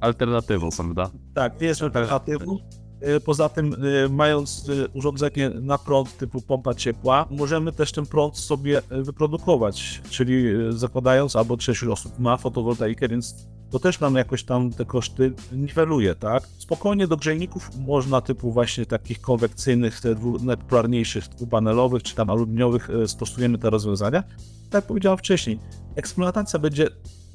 alternatywą, 0.01 0.69
prawda? 0.77 1.09
Tak, 1.33 1.61
nie 1.61 1.67
jest 1.67 1.81
alternatywą. 1.81 2.57
E, 3.01 3.19
poza 3.19 3.49
tym, 3.49 3.73
e, 4.05 4.09
mając 4.09 4.69
e, 4.69 4.87
urządzenie 4.93 5.49
na 5.49 5.77
prąd 5.77 6.17
typu 6.17 6.41
pompa 6.41 6.73
ciepła, 6.73 7.25
możemy 7.29 7.71
też 7.71 7.91
ten 7.91 8.05
prąd 8.05 8.37
sobie 8.37 8.81
wyprodukować, 8.89 10.01
czyli 10.09 10.43
zakładając, 10.69 11.35
albo 11.35 11.57
część 11.57 11.83
osób 11.83 12.19
ma 12.19 12.37
fotowoltaikę, 12.37 13.07
więc 13.07 13.47
to 13.71 13.79
też 13.79 13.99
nam 13.99 14.15
jakoś 14.15 14.43
tam 14.43 14.71
te 14.71 14.85
koszty 14.85 15.33
niweluje, 15.51 16.15
tak? 16.15 16.43
Spokojnie 16.57 17.07
do 17.07 17.17
grzejników 17.17 17.69
można 17.87 18.21
typu 18.21 18.51
właśnie 18.51 18.85
takich 18.85 19.21
konwekcyjnych, 19.21 20.01
te 20.01 20.15
najpopularniejszych, 20.41 21.27
dwupanelowych 21.27 22.03
czy 22.03 22.15
tam 22.15 22.29
aluminiowych 22.29 22.89
stosujemy 23.07 23.57
te 23.57 23.69
rozwiązania. 23.69 24.23
Tak 24.69 24.73
jak 24.73 24.85
powiedziałem 24.85 25.17
wcześniej, 25.17 25.59
eksploatacja 25.95 26.59
będzie 26.59 26.89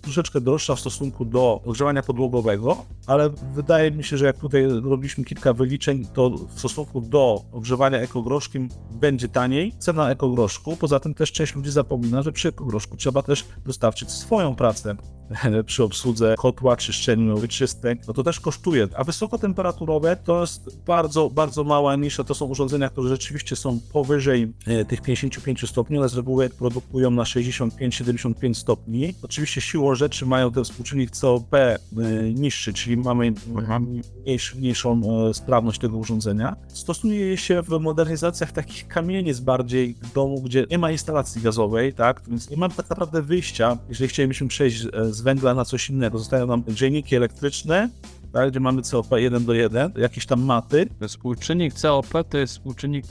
troszeczkę 0.05 0.41
droższa 0.41 0.75
w 0.75 0.81
stosunku 0.81 1.25
do 1.25 1.61
ogrzewania 1.65 2.03
podłogowego, 2.03 2.85
ale 3.07 3.31
wydaje 3.55 3.91
mi 3.91 4.05
się, 4.05 4.17
że 4.17 4.27
jak 4.27 4.39
tutaj 4.39 4.67
robiliśmy 4.83 5.25
kilka 5.25 5.53
wyliczeń, 5.53 6.07
to 6.15 6.31
w 6.31 6.59
stosunku 6.59 7.01
do 7.01 7.43
ogrzewania 7.53 7.99
ekogroszkiem 7.99 8.69
będzie 8.91 9.29
taniej. 9.29 9.73
Cena 9.79 10.11
ekogroszku, 10.11 10.77
poza 10.77 11.01
tym 11.01 11.15
też 11.15 11.33
część 11.33 11.55
ludzi 11.55 11.71
zapomina, 11.71 12.23
że 12.23 12.33
przy 12.33 12.49
ekogroszku 12.49 12.97
trzeba 12.97 13.23
też 13.23 13.45
dostarczyć 13.65 14.11
swoją 14.11 14.55
pracę 14.55 14.97
przy 15.67 15.83
obsłudze 15.85 16.35
kotła 16.39 16.77
czy 16.77 16.93
szczelin 16.93 17.35
wyczystek, 17.35 17.99
no 18.09 18.15
to 18.15 18.23
też 18.23 18.41
kosztuje. 18.41 18.89
A 18.97 19.05
wysokotemperaturowe 19.05 20.17
to 20.25 20.41
jest 20.41 20.79
bardzo, 20.87 21.31
bardzo 21.31 21.65
mała 21.65 21.97
nisza. 21.97 22.25
To 22.25 22.35
są 22.35 22.47
urządzenia, 22.47 22.89
które 22.89 23.09
rzeczywiście 23.09 23.57
są 23.57 23.81
powyżej 23.93 24.53
e, 24.67 24.85
tych 24.85 25.01
55 25.01 25.71
stopni, 25.71 25.99
ale 25.99 26.09
z 26.09 26.17
reguły 26.17 26.51
produkują 26.51 27.11
na 27.11 27.23
65-75 27.23 28.55
stopni. 28.55 29.15
Oczywiście 29.23 29.61
siłą 29.61 29.95
rzeczy 29.95 30.27
mają 30.27 30.53
ten 30.53 30.65
współczynnik 30.65 31.11
COP 31.11 31.55
e, 31.55 31.79
niższy, 32.35 32.73
czyli 32.73 32.97
mamy 32.97 33.33
mniejszy, 34.25 34.57
mniejszą 34.57 35.01
e, 35.29 35.35
sprawność 35.35 35.81
tego 35.81 35.97
urządzenia. 35.97 36.57
Stosuje 36.69 37.27
je 37.27 37.37
się 37.37 37.63
w 37.63 37.69
modernizacjach 37.69 38.53
takich 38.53 38.89
kamienic 38.89 39.41
bardziej 39.41 39.95
w 40.03 40.13
domu, 40.13 40.41
gdzie 40.43 40.67
nie 40.71 40.79
ma 40.79 40.91
instalacji 40.91 41.43
gazowej, 41.43 41.95
tak? 41.95 42.23
Więc 42.29 42.51
nie 42.51 42.57
ma 42.57 42.69
tak 42.69 42.91
naprawdę 42.91 43.23
wyjścia, 43.23 43.79
jeżeli 43.89 44.09
chcielibyśmy 44.09 44.49
przejść 44.49 44.87
z 45.15 45.21
węgla 45.21 45.55
na 45.55 45.65
coś 45.65 45.91
innego. 45.91 46.19
Zostają 46.19 46.47
nam 46.47 46.63
grzejniki 46.63 47.17
elektryczne, 47.17 47.89
tak, 48.35 48.51
gdzie 48.51 48.61
mamy 48.61 48.83
COP 48.83 49.07
1 49.17 49.45
do 49.45 49.55
1, 49.55 49.93
jakieś 49.97 50.27
tam 50.27 50.43
maty. 50.43 50.89
Współczynnik 51.09 51.75
COP 51.75 52.07
to 52.31 52.39
jest 52.39 52.53
współczynnik 52.53 53.05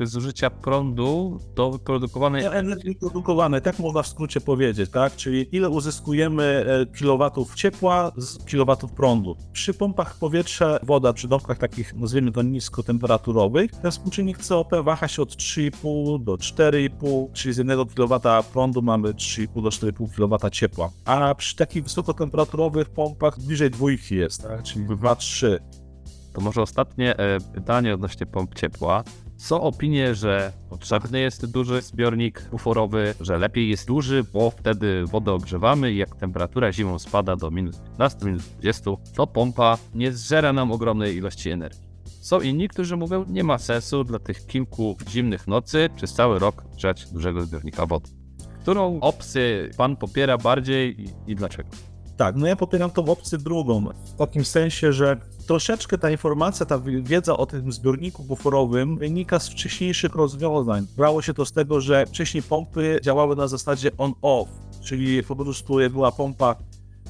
e, 0.00 0.06
zużycia 0.06 0.50
prądu 0.50 1.40
do 1.54 1.70
wyprodukowanej 1.70 2.44
energii 2.44 2.94
produkowanej, 2.94 3.62
tak 3.62 3.78
można 3.78 4.02
w 4.02 4.06
skrócie 4.06 4.40
powiedzieć, 4.40 4.90
tak? 4.90 5.16
Czyli 5.16 5.56
ile 5.56 5.70
uzyskujemy 5.70 6.64
e, 6.66 6.98
kilowatów 6.98 7.54
ciepła 7.54 8.12
z 8.16 8.44
kilowatów 8.44 8.92
prądu. 8.92 9.36
Przy 9.52 9.74
pompach 9.74 10.18
powietrza, 10.18 10.78
woda, 10.82 11.12
przy 11.12 11.28
domkach 11.28 11.58
takich, 11.58 11.94
nazwijmy 11.94 12.32
to 12.32 12.42
niskotemperaturowych, 12.42 13.70
ten 13.70 13.90
współczynnik 13.90 14.38
COP 14.38 14.70
waha 14.82 15.08
się 15.08 15.22
od 15.22 15.36
3,5 15.36 16.24
do 16.24 16.34
4,5, 16.34 17.32
czyli 17.32 17.54
z 17.54 17.58
1 17.58 17.86
kW 17.86 18.20
prądu 18.52 18.82
mamy 18.82 19.12
3,5 19.12 19.62
do 19.62 19.68
4,5 19.68 20.16
kW 20.16 20.50
ciepła. 20.50 20.90
A 21.04 21.34
przy 21.34 21.56
takich 21.56 21.82
wysokotemperaturowych 21.82 22.88
pompach 22.88 23.40
bliżej 23.40 23.70
dwójki 23.70 24.16
jest, 24.16 24.42
tak? 24.42 24.59
Czyli 24.62 24.86
2-3. 24.86 25.58
To 26.32 26.40
może 26.40 26.62
ostatnie 26.62 27.16
e, 27.16 27.40
pytanie 27.54 27.94
odnośnie 27.94 28.26
pomp 28.26 28.54
ciepła. 28.54 29.04
Są 29.36 29.60
opinie, 29.60 30.14
że 30.14 30.52
potrzebny 30.70 31.20
jest 31.20 31.46
duży 31.46 31.82
zbiornik 31.82 32.48
buforowy, 32.50 33.14
że 33.20 33.38
lepiej 33.38 33.68
jest 33.68 33.86
duży, 33.86 34.24
bo 34.32 34.50
wtedy 34.50 35.04
wodę 35.06 35.32
ogrzewamy 35.32 35.92
i 35.92 35.96
jak 35.96 36.16
temperatura 36.16 36.72
zimą 36.72 36.98
spada 36.98 37.36
do 37.36 37.50
minus 37.50 37.76
15, 37.76 38.26
minus 38.26 38.48
20, 38.48 38.90
to 39.16 39.26
pompa 39.26 39.78
nie 39.94 40.12
zżera 40.12 40.52
nam 40.52 40.72
ogromnej 40.72 41.16
ilości 41.16 41.50
energii. 41.50 41.90
Są 42.20 42.40
inni, 42.40 42.68
którzy 42.68 42.96
mówią, 42.96 43.24
nie 43.28 43.44
ma 43.44 43.58
sensu 43.58 44.04
dla 44.04 44.18
tych 44.18 44.46
kilku 44.46 44.96
zimnych 45.08 45.46
nocy 45.46 45.88
przez 45.96 46.14
cały 46.14 46.38
rok 46.38 46.64
grzać 46.76 47.10
dużego 47.10 47.42
zbiornika 47.42 47.86
wody. 47.86 48.10
Którą 48.60 49.00
opcję 49.00 49.70
pan 49.76 49.96
popiera 49.96 50.38
bardziej 50.38 51.00
i, 51.00 51.08
i 51.26 51.34
dlaczego? 51.34 51.89
Tak, 52.20 52.36
no 52.36 52.46
ja 52.46 52.56
popieram 52.56 52.90
tą 52.90 53.04
opcję 53.04 53.38
drugą, 53.38 53.84
w 54.04 54.12
takim 54.14 54.44
sensie, 54.44 54.92
że 54.92 55.16
troszeczkę 55.46 55.98
ta 55.98 56.10
informacja, 56.10 56.66
ta 56.66 56.78
wiedza 57.02 57.36
o 57.36 57.46
tym 57.46 57.72
zbiorniku 57.72 58.22
buforowym 58.22 58.98
wynika 58.98 59.38
z 59.38 59.48
wcześniejszych 59.48 60.14
rozwiązań. 60.14 60.86
Brało 60.96 61.22
się 61.22 61.34
to 61.34 61.44
z 61.46 61.52
tego, 61.52 61.80
że 61.80 62.06
wcześniej 62.06 62.42
pompy 62.42 62.98
działały 63.02 63.36
na 63.36 63.48
zasadzie 63.48 63.90
on-off, 63.98 64.48
czyli 64.82 65.22
po 65.22 65.36
prostu 65.36 65.74
była 65.90 66.12
pompa 66.12 66.56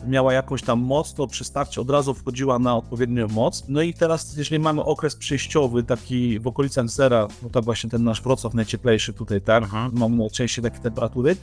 miała 0.07 0.33
jakąś 0.33 0.63
tam 0.63 0.81
moc, 0.81 1.15
to 1.15 1.27
przy 1.27 1.45
starcie 1.45 1.81
od 1.81 1.91
razu 1.91 2.15
wchodziła 2.15 2.59
na 2.59 2.77
odpowiednią 2.77 3.29
moc. 3.29 3.65
No 3.69 3.83
i 3.83 3.95
teraz, 3.95 4.37
jeżeli 4.37 4.59
mamy 4.63 4.85
okres 4.85 5.17
przejściowy, 5.17 5.83
taki 5.83 6.39
w 6.39 6.47
okolicach 6.47 6.89
zera, 6.89 7.29
no 7.43 7.51
to 7.51 7.63
właśnie 7.63 7.91
ten 7.91 8.05
nasz 8.05 8.23
Wrocław 8.23 8.55
najcieplejszy 8.55 9.13
tutaj, 9.13 9.41
tak, 9.41 9.63
Mhm. 9.63 9.93
mamy 9.95 10.17
najczęściej 10.17 10.65
takie 10.65 10.79
temperatury, 10.79 11.37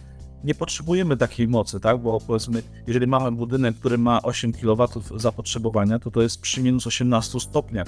nie 0.43 0.55
potrzebujemy 0.55 1.17
takiej 1.17 1.47
mocy, 1.47 1.79
tak, 1.79 1.97
bo 1.97 2.19
powiedzmy, 2.27 2.63
jeżeli 2.87 3.07
mamy 3.07 3.31
budynek, 3.31 3.75
który 3.75 3.97
ma 3.97 4.21
8 4.21 4.53
kW 4.53 4.87
zapotrzebowania, 5.15 5.99
to 5.99 6.11
to 6.11 6.21
jest 6.21 6.41
przy 6.41 6.61
minus 6.61 6.87
18 6.87 7.39
stopniach. 7.39 7.87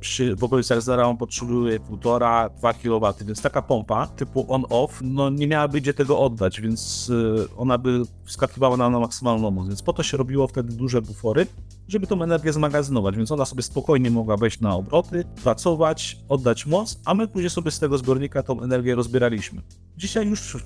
Przy, 0.00 0.36
w 0.36 0.44
okolicach 0.44 0.82
zera 0.82 1.06
on 1.06 1.16
potrzebuje 1.16 1.80
1,5-2 1.80 2.74
kW, 2.74 3.14
więc 3.26 3.42
taka 3.42 3.62
pompa 3.62 4.06
typu 4.06 4.54
on-off, 4.54 5.00
no 5.02 5.30
nie 5.30 5.46
miałaby 5.46 5.80
gdzie 5.80 5.94
tego 5.94 6.20
oddać, 6.20 6.60
więc 6.60 7.10
y, 7.10 7.46
ona 7.56 7.78
by 7.78 8.02
wskakiwała 8.24 8.76
na, 8.76 8.90
na 8.90 9.00
maksymalną 9.00 9.50
moc, 9.50 9.68
więc 9.68 9.82
po 9.82 9.92
to 9.92 10.02
się 10.02 10.16
robiło 10.16 10.46
wtedy 10.46 10.76
duże 10.76 11.02
bufory, 11.02 11.46
żeby 11.88 12.06
tą 12.06 12.22
energię 12.22 12.52
zmagazynować, 12.52 13.16
więc 13.16 13.32
ona 13.32 13.44
sobie 13.44 13.62
spokojnie 13.62 14.10
mogła 14.10 14.36
wejść 14.36 14.60
na 14.60 14.74
obroty, 14.74 15.24
pracować, 15.42 16.18
oddać 16.28 16.66
moc, 16.66 17.00
a 17.04 17.14
my 17.14 17.28
później 17.28 17.50
sobie 17.50 17.70
z 17.70 17.78
tego 17.78 17.98
zbiornika 17.98 18.42
tą 18.42 18.62
energię 18.62 18.94
rozbieraliśmy. 18.94 19.62
Dzisiaj 19.96 20.28
już 20.28 20.56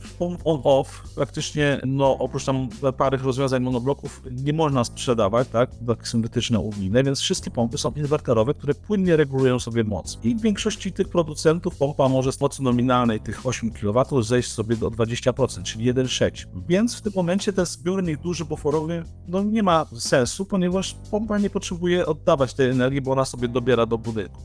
on-off 0.45 1.03
praktycznie, 1.15 1.81
no 1.87 2.19
oprócz 2.19 2.45
tam 2.45 2.69
parych 2.97 3.25
rozwiązań 3.25 3.63
monobloków 3.63 4.23
nie 4.31 4.53
można 4.53 4.85
sprzedawać, 4.85 5.49
tak, 5.49 5.71
takie 5.87 6.07
syntetyczne 6.07 6.61
unijne, 6.61 7.05
więc 7.05 7.21
wszystkie 7.21 7.51
pompy 7.51 7.79
są 7.79 7.93
inwerterowe, 7.93 8.55
które 8.55 8.75
płynnie 8.75 9.17
regulują 9.17 9.59
sobie 9.59 9.85
moc. 9.85 10.19
I 10.23 10.35
w 10.35 10.41
większości 10.41 10.93
tych 10.93 11.09
producentów 11.09 11.77
pompa 11.77 12.09
może 12.09 12.33
z 12.33 12.41
mocy 12.41 12.63
nominalnej 12.63 13.21
tych 13.21 13.47
8 13.47 13.71
kW 13.71 14.23
zejść 14.23 14.53
sobie 14.53 14.77
do 14.77 14.91
20%, 14.91 15.63
czyli 15.63 15.95
1,6. 15.95 16.47
Więc 16.69 16.97
w 16.97 17.01
tym 17.01 17.13
momencie 17.17 17.53
ten 17.53 17.67
zbiornik 17.67 18.21
duży 18.21 18.45
buforowy 18.45 19.05
no 19.29 19.43
nie 19.43 19.63
ma 19.63 19.87
sensu, 19.99 20.45
ponieważ 20.45 20.97
pompa 21.13 21.39
nie 21.39 21.51
potrzebuje 21.51 22.07
oddawać 22.07 22.55
tej 22.55 22.71
energii, 22.71 23.01
bo 23.01 23.13
ona 23.13 23.25
sobie 23.25 23.49
dobiera 23.49 23.87
do 23.87 23.99
budynku. 23.99 24.43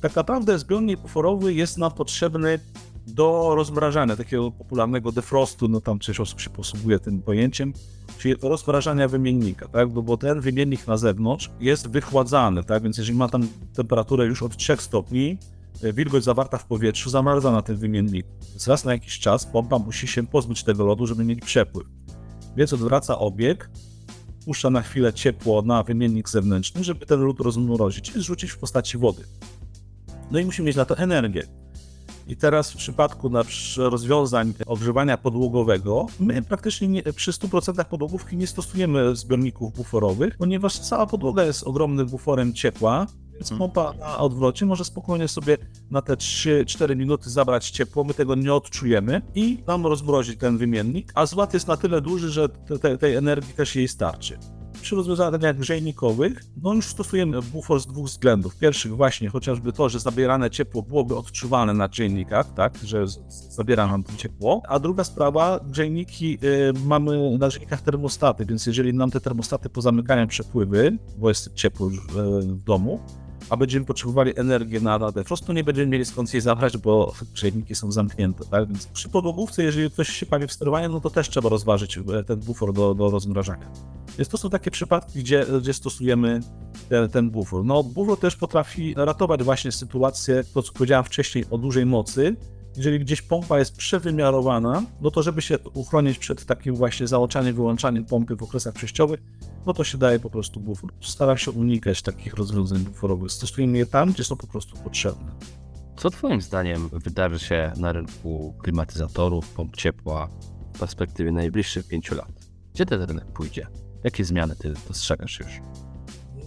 Tak 0.00 0.16
naprawdę 0.16 0.58
zbiornik 0.58 1.00
buforowy 1.00 1.54
jest 1.54 1.78
nam 1.78 1.92
potrzebny 1.92 2.58
do 3.06 3.54
rozmrażania, 3.54 4.16
takiego 4.16 4.50
popularnego 4.50 5.12
defrostu, 5.12 5.68
no 5.68 5.80
tam 5.80 5.98
część 5.98 6.20
osób 6.20 6.40
się 6.40 6.50
posługuje 6.50 6.98
tym 6.98 7.22
pojęciem, 7.22 7.72
czyli 8.18 8.34
rozmrażania 8.42 9.08
wymiennika, 9.08 9.68
tak, 9.68 9.88
bo, 9.88 10.16
ten 10.16 10.40
wymiennik 10.40 10.86
na 10.86 10.96
zewnątrz 10.96 11.50
jest 11.60 11.88
wychładzany, 11.88 12.64
tak, 12.64 12.82
więc 12.82 12.98
jeżeli 12.98 13.18
ma 13.18 13.28
tam 13.28 13.48
temperaturę 13.74 14.26
już 14.26 14.42
od 14.42 14.56
3 14.56 14.76
stopni, 14.78 15.38
e, 15.82 15.92
wilgoć 15.92 16.24
zawarta 16.24 16.58
w 16.58 16.66
powietrzu 16.66 17.10
zamarza 17.10 17.52
na 17.52 17.62
tym 17.62 17.76
wymienniku. 17.76 18.28
Więc 18.50 18.68
raz 18.68 18.84
na 18.84 18.92
jakiś 18.92 19.18
czas 19.18 19.46
pompa 19.46 19.78
musi 19.78 20.06
się 20.06 20.26
pozbyć 20.26 20.64
tego 20.64 20.86
lodu, 20.86 21.06
żeby 21.06 21.24
mieć 21.24 21.40
przepływ. 21.40 21.86
Więc 22.56 22.72
odwraca 22.72 23.18
obieg, 23.18 23.70
puszcza 24.44 24.70
na 24.70 24.82
chwilę 24.82 25.12
ciepło 25.12 25.62
na 25.62 25.82
wymiennik 25.82 26.28
zewnętrzny, 26.28 26.84
żeby 26.84 27.06
ten 27.06 27.20
lód 27.20 27.40
rozmrozić 27.40 28.08
i 28.08 28.12
zrzucić 28.12 28.50
w 28.50 28.58
postaci 28.58 28.98
wody. 28.98 29.22
No 30.30 30.38
i 30.38 30.44
musimy 30.44 30.66
mieć 30.66 30.76
na 30.76 30.84
to 30.84 30.98
energię. 30.98 31.46
I 32.28 32.36
teraz 32.36 32.72
w 32.72 32.76
przypadku 32.76 33.30
rozwiązań 33.76 34.54
ogrzewania 34.66 35.16
podłogowego, 35.16 36.06
my 36.20 36.42
praktycznie 36.42 36.88
nie, 36.88 37.02
przy 37.02 37.32
100% 37.32 37.84
podłogówki 37.84 38.36
nie 38.36 38.46
stosujemy 38.46 39.16
zbiorników 39.16 39.72
buforowych, 39.72 40.36
ponieważ 40.36 40.78
cała 40.78 41.06
podłoga 41.06 41.44
jest 41.44 41.62
ogromnym 41.62 42.06
buforem 42.06 42.54
ciepła, 42.54 43.06
więc 43.42 43.58
pompa 43.58 43.92
na 43.92 44.18
odwrocie 44.18 44.66
może 44.66 44.84
spokojnie 44.84 45.28
sobie 45.28 45.56
na 45.90 46.02
te 46.02 46.14
3-4 46.14 46.96
minuty 46.96 47.30
zabrać 47.30 47.70
ciepło, 47.70 48.04
my 48.04 48.14
tego 48.14 48.34
nie 48.34 48.54
odczujemy 48.54 49.22
i 49.34 49.58
nam 49.66 49.86
rozmrozi 49.86 50.36
ten 50.36 50.58
wymiennik, 50.58 51.12
a 51.14 51.26
zład 51.26 51.54
jest 51.54 51.68
na 51.68 51.76
tyle 51.76 52.00
duży, 52.00 52.30
że 52.30 52.48
te, 52.48 52.78
te, 52.78 52.98
tej 52.98 53.14
energii 53.14 53.54
też 53.54 53.76
jej 53.76 53.88
starczy 53.88 54.38
przy 54.82 54.96
rozwiązaniach 54.96 55.58
grzejnikowych, 55.58 56.44
no 56.62 56.74
już 56.74 56.86
stosujemy 56.86 57.42
bufor 57.42 57.80
z 57.80 57.86
dwóch 57.86 58.06
względów. 58.06 58.56
Pierwszych 58.56 58.96
właśnie 58.96 59.28
chociażby 59.28 59.72
to, 59.72 59.88
że 59.88 60.00
zabierane 60.00 60.50
ciepło 60.50 60.82
byłoby 60.82 61.16
odczuwalne 61.16 61.74
na 61.74 61.88
grzejnikach, 61.88 62.54
tak, 62.54 62.78
że 62.84 63.04
zabiera 63.28 63.86
nam 63.86 64.02
to 64.02 64.12
ciepło. 64.16 64.62
A 64.68 64.78
druga 64.78 65.04
sprawa, 65.04 65.60
grzejniki 65.64 66.38
y, 66.44 66.72
mamy 66.84 67.38
na 67.38 67.48
grzejnikach 67.48 67.82
termostaty, 67.82 68.46
więc 68.46 68.66
jeżeli 68.66 68.94
nam 68.94 69.10
te 69.10 69.20
termostaty 69.20 69.68
pozamykają 69.68 70.26
przepływy, 70.26 70.98
bo 71.18 71.28
jest 71.28 71.54
ciepło 71.54 71.86
już 71.86 71.98
y, 71.98 72.02
w 72.42 72.64
domu, 72.64 73.00
a 73.52 73.56
będziemy 73.56 73.86
potrzebowali 73.86 74.38
energię 74.38 74.80
na, 74.80 74.98
na 74.98 75.12
defrost, 75.12 75.46
to 75.46 75.52
nie 75.52 75.64
będziemy 75.64 75.86
mieli 75.86 76.04
skąd 76.04 76.34
jej 76.34 76.40
zabrać, 76.40 76.76
bo 76.76 77.12
grzejniki 77.34 77.74
są 77.74 77.92
zamknięte, 77.92 78.44
tak? 78.44 78.68
Więc 78.68 78.86
przy 78.86 79.08
podłogówce, 79.08 79.62
jeżeli 79.62 79.90
ktoś 79.90 80.08
się 80.08 80.26
bawi 80.26 80.46
w 80.46 80.52
sterowanie, 80.52 80.88
no 80.88 81.00
to 81.00 81.10
też 81.10 81.28
trzeba 81.28 81.48
rozważyć 81.48 81.98
e, 81.98 82.24
ten 82.24 82.40
bufor 82.40 82.72
do, 82.72 82.94
do 82.94 83.10
rozmrażania. 83.10 83.70
Więc 84.18 84.28
to 84.28 84.36
są 84.36 84.50
takie 84.50 84.70
przypadki, 84.70 85.18
gdzie, 85.18 85.46
gdzie 85.60 85.74
stosujemy 85.74 86.40
ten, 86.88 87.08
ten 87.08 87.30
bufor. 87.30 87.64
No, 87.64 87.82
bufor 87.82 88.18
też 88.18 88.36
potrafi 88.36 88.94
ratować 88.96 89.42
właśnie 89.42 89.72
sytuację, 89.72 90.44
to 90.54 90.62
co 90.62 90.72
powiedziałem 90.72 91.04
wcześniej, 91.04 91.44
o 91.50 91.58
dużej 91.58 91.86
mocy. 91.86 92.36
Jeżeli 92.76 93.00
gdzieś 93.00 93.22
pompa 93.22 93.58
jest 93.58 93.76
przewymiarowana, 93.76 94.82
no 95.00 95.10
to 95.10 95.22
żeby 95.22 95.42
się 95.42 95.58
uchronić 95.58 96.18
przed 96.18 96.44
takim 96.44 96.74
właśnie 96.74 97.06
załączaniem, 97.06 97.54
wyłączaniem 97.54 98.04
pompy 98.04 98.36
w 98.36 98.42
okresach 98.42 98.74
przejściowych, 98.74 99.20
no 99.66 99.72
to 99.72 99.84
się 99.84 99.98
daje 99.98 100.18
po 100.18 100.30
prostu 100.30 100.60
bufor. 100.60 100.90
Staram 101.00 101.38
się 101.38 101.50
unikać 101.50 102.02
takich 102.02 102.34
rozwiązań 102.34 102.78
buforowych. 102.78 103.32
Stosujemy 103.32 103.78
je 103.78 103.86
tam, 103.86 104.12
gdzie 104.12 104.24
są 104.24 104.36
po 104.36 104.46
prostu 104.46 104.76
potrzebne. 104.76 105.32
Co 105.96 106.10
Twoim 106.10 106.42
zdaniem 106.42 106.88
wydarzy 106.92 107.38
się 107.38 107.72
na 107.76 107.92
rynku 107.92 108.54
klimatyzatorów, 108.62 109.48
pomp 109.50 109.76
ciepła 109.76 110.28
w 110.74 110.78
perspektywie 110.78 111.32
najbliższych 111.32 111.88
pięciu 111.88 112.14
lat? 112.14 112.32
Gdzie 112.74 112.86
ten 112.86 113.02
rynek 113.02 113.32
pójdzie? 113.32 113.66
Jakie 114.04 114.24
zmiany 114.24 114.56
Ty 114.56 114.74
dostrzegasz 114.88 115.40
już? 115.40 115.60